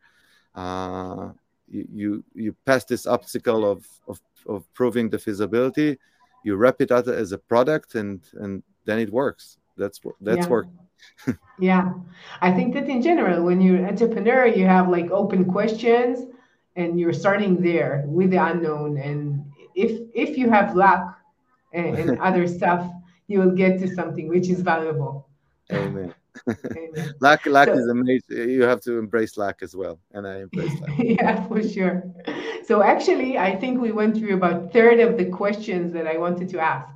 [0.55, 1.31] Uh,
[1.69, 5.99] you, you you pass this obstacle of, of of proving the feasibility,
[6.45, 9.59] you wrap it out as a product, and and then it works.
[9.77, 10.51] That's what that's Yeah.
[10.51, 10.67] work.
[11.59, 11.95] Yeah,
[12.41, 16.27] I think that in general, when you're an entrepreneur, you have like open questions,
[16.77, 18.99] and you're starting there with the unknown.
[18.99, 21.19] And if if you have luck
[21.73, 22.91] and, and other stuff,
[23.29, 25.29] you will get to something which is valuable.
[25.71, 26.15] Amen.
[26.49, 27.15] Amen.
[27.21, 28.51] Luck, luck So- is amazing.
[28.51, 30.91] You have to embrace luck as well, and I embrace luck.
[30.99, 32.03] yeah, for sure.
[32.65, 36.49] So actually, I think we went through about third of the questions that I wanted
[36.51, 36.89] to ask.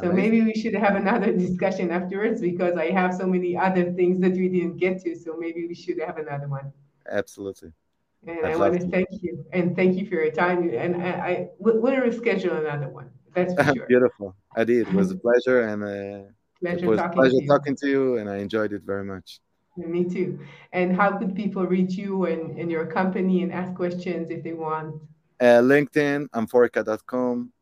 [0.00, 0.16] So Amazing.
[0.16, 4.32] maybe we should have another discussion afterwards because I have so many other things that
[4.32, 5.14] we didn't get to.
[5.16, 6.72] So maybe we should have another one.
[7.10, 7.72] Absolutely.
[8.26, 8.90] And I'd I want to to.
[8.90, 10.70] thank you and thank you for your time.
[10.70, 13.10] And I, I we'll we'll reschedule another one.
[13.34, 13.86] That's for sure.
[13.86, 14.34] Beautiful.
[14.56, 16.30] Adi, it was a pleasure, and uh,
[16.66, 17.48] it Pleasure was a talking pleasure to you.
[17.48, 19.40] talking to you, and I enjoyed it very much.
[19.76, 20.38] Me too.
[20.72, 24.52] And how could people reach you and, and your company and ask questions if they
[24.52, 25.02] want?
[25.40, 27.52] Uh, LinkedIn, amphorica.com.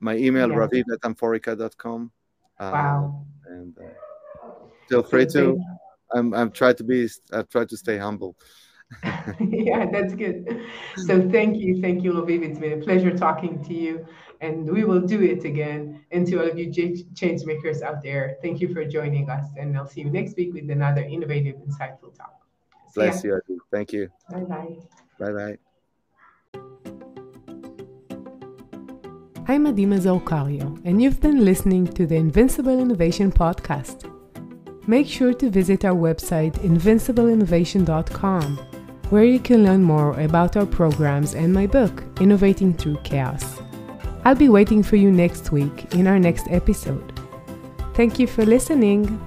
[0.00, 0.56] My email, Yeah.
[0.56, 2.12] raviv at amphorica.com.
[2.60, 3.26] Uh, Wow.
[3.46, 4.48] And uh,
[4.88, 5.64] feel free So to.
[6.14, 7.08] I'm, I'm trying to be.
[7.32, 8.36] I try to stay humble.
[9.40, 10.46] yeah, that's good.
[11.06, 12.42] So thank you, thank you, Raviv.
[12.42, 14.06] It's been a pleasure talking to you,
[14.42, 16.04] and we will do it again.
[16.10, 16.70] And to all of you
[17.14, 20.52] change makers out there, thank you for joining us, and I'll see you next week
[20.52, 22.34] with another innovative, insightful talk.
[22.94, 23.40] Bless you,
[23.70, 24.10] Thank you.
[24.30, 24.76] Bye bye.
[25.18, 25.58] Bye bye.
[29.48, 34.08] I'm Adi Mazor Kario, and you've been listening to the Invincible Innovation Podcast.
[34.86, 38.56] Make sure to visit our website, invincibleinnovation.com,
[39.10, 43.61] where you can learn more about our programs and my book, Innovating Through Chaos.
[44.24, 47.20] I'll be waiting for you next week in our next episode.
[47.94, 49.20] Thank you for listening.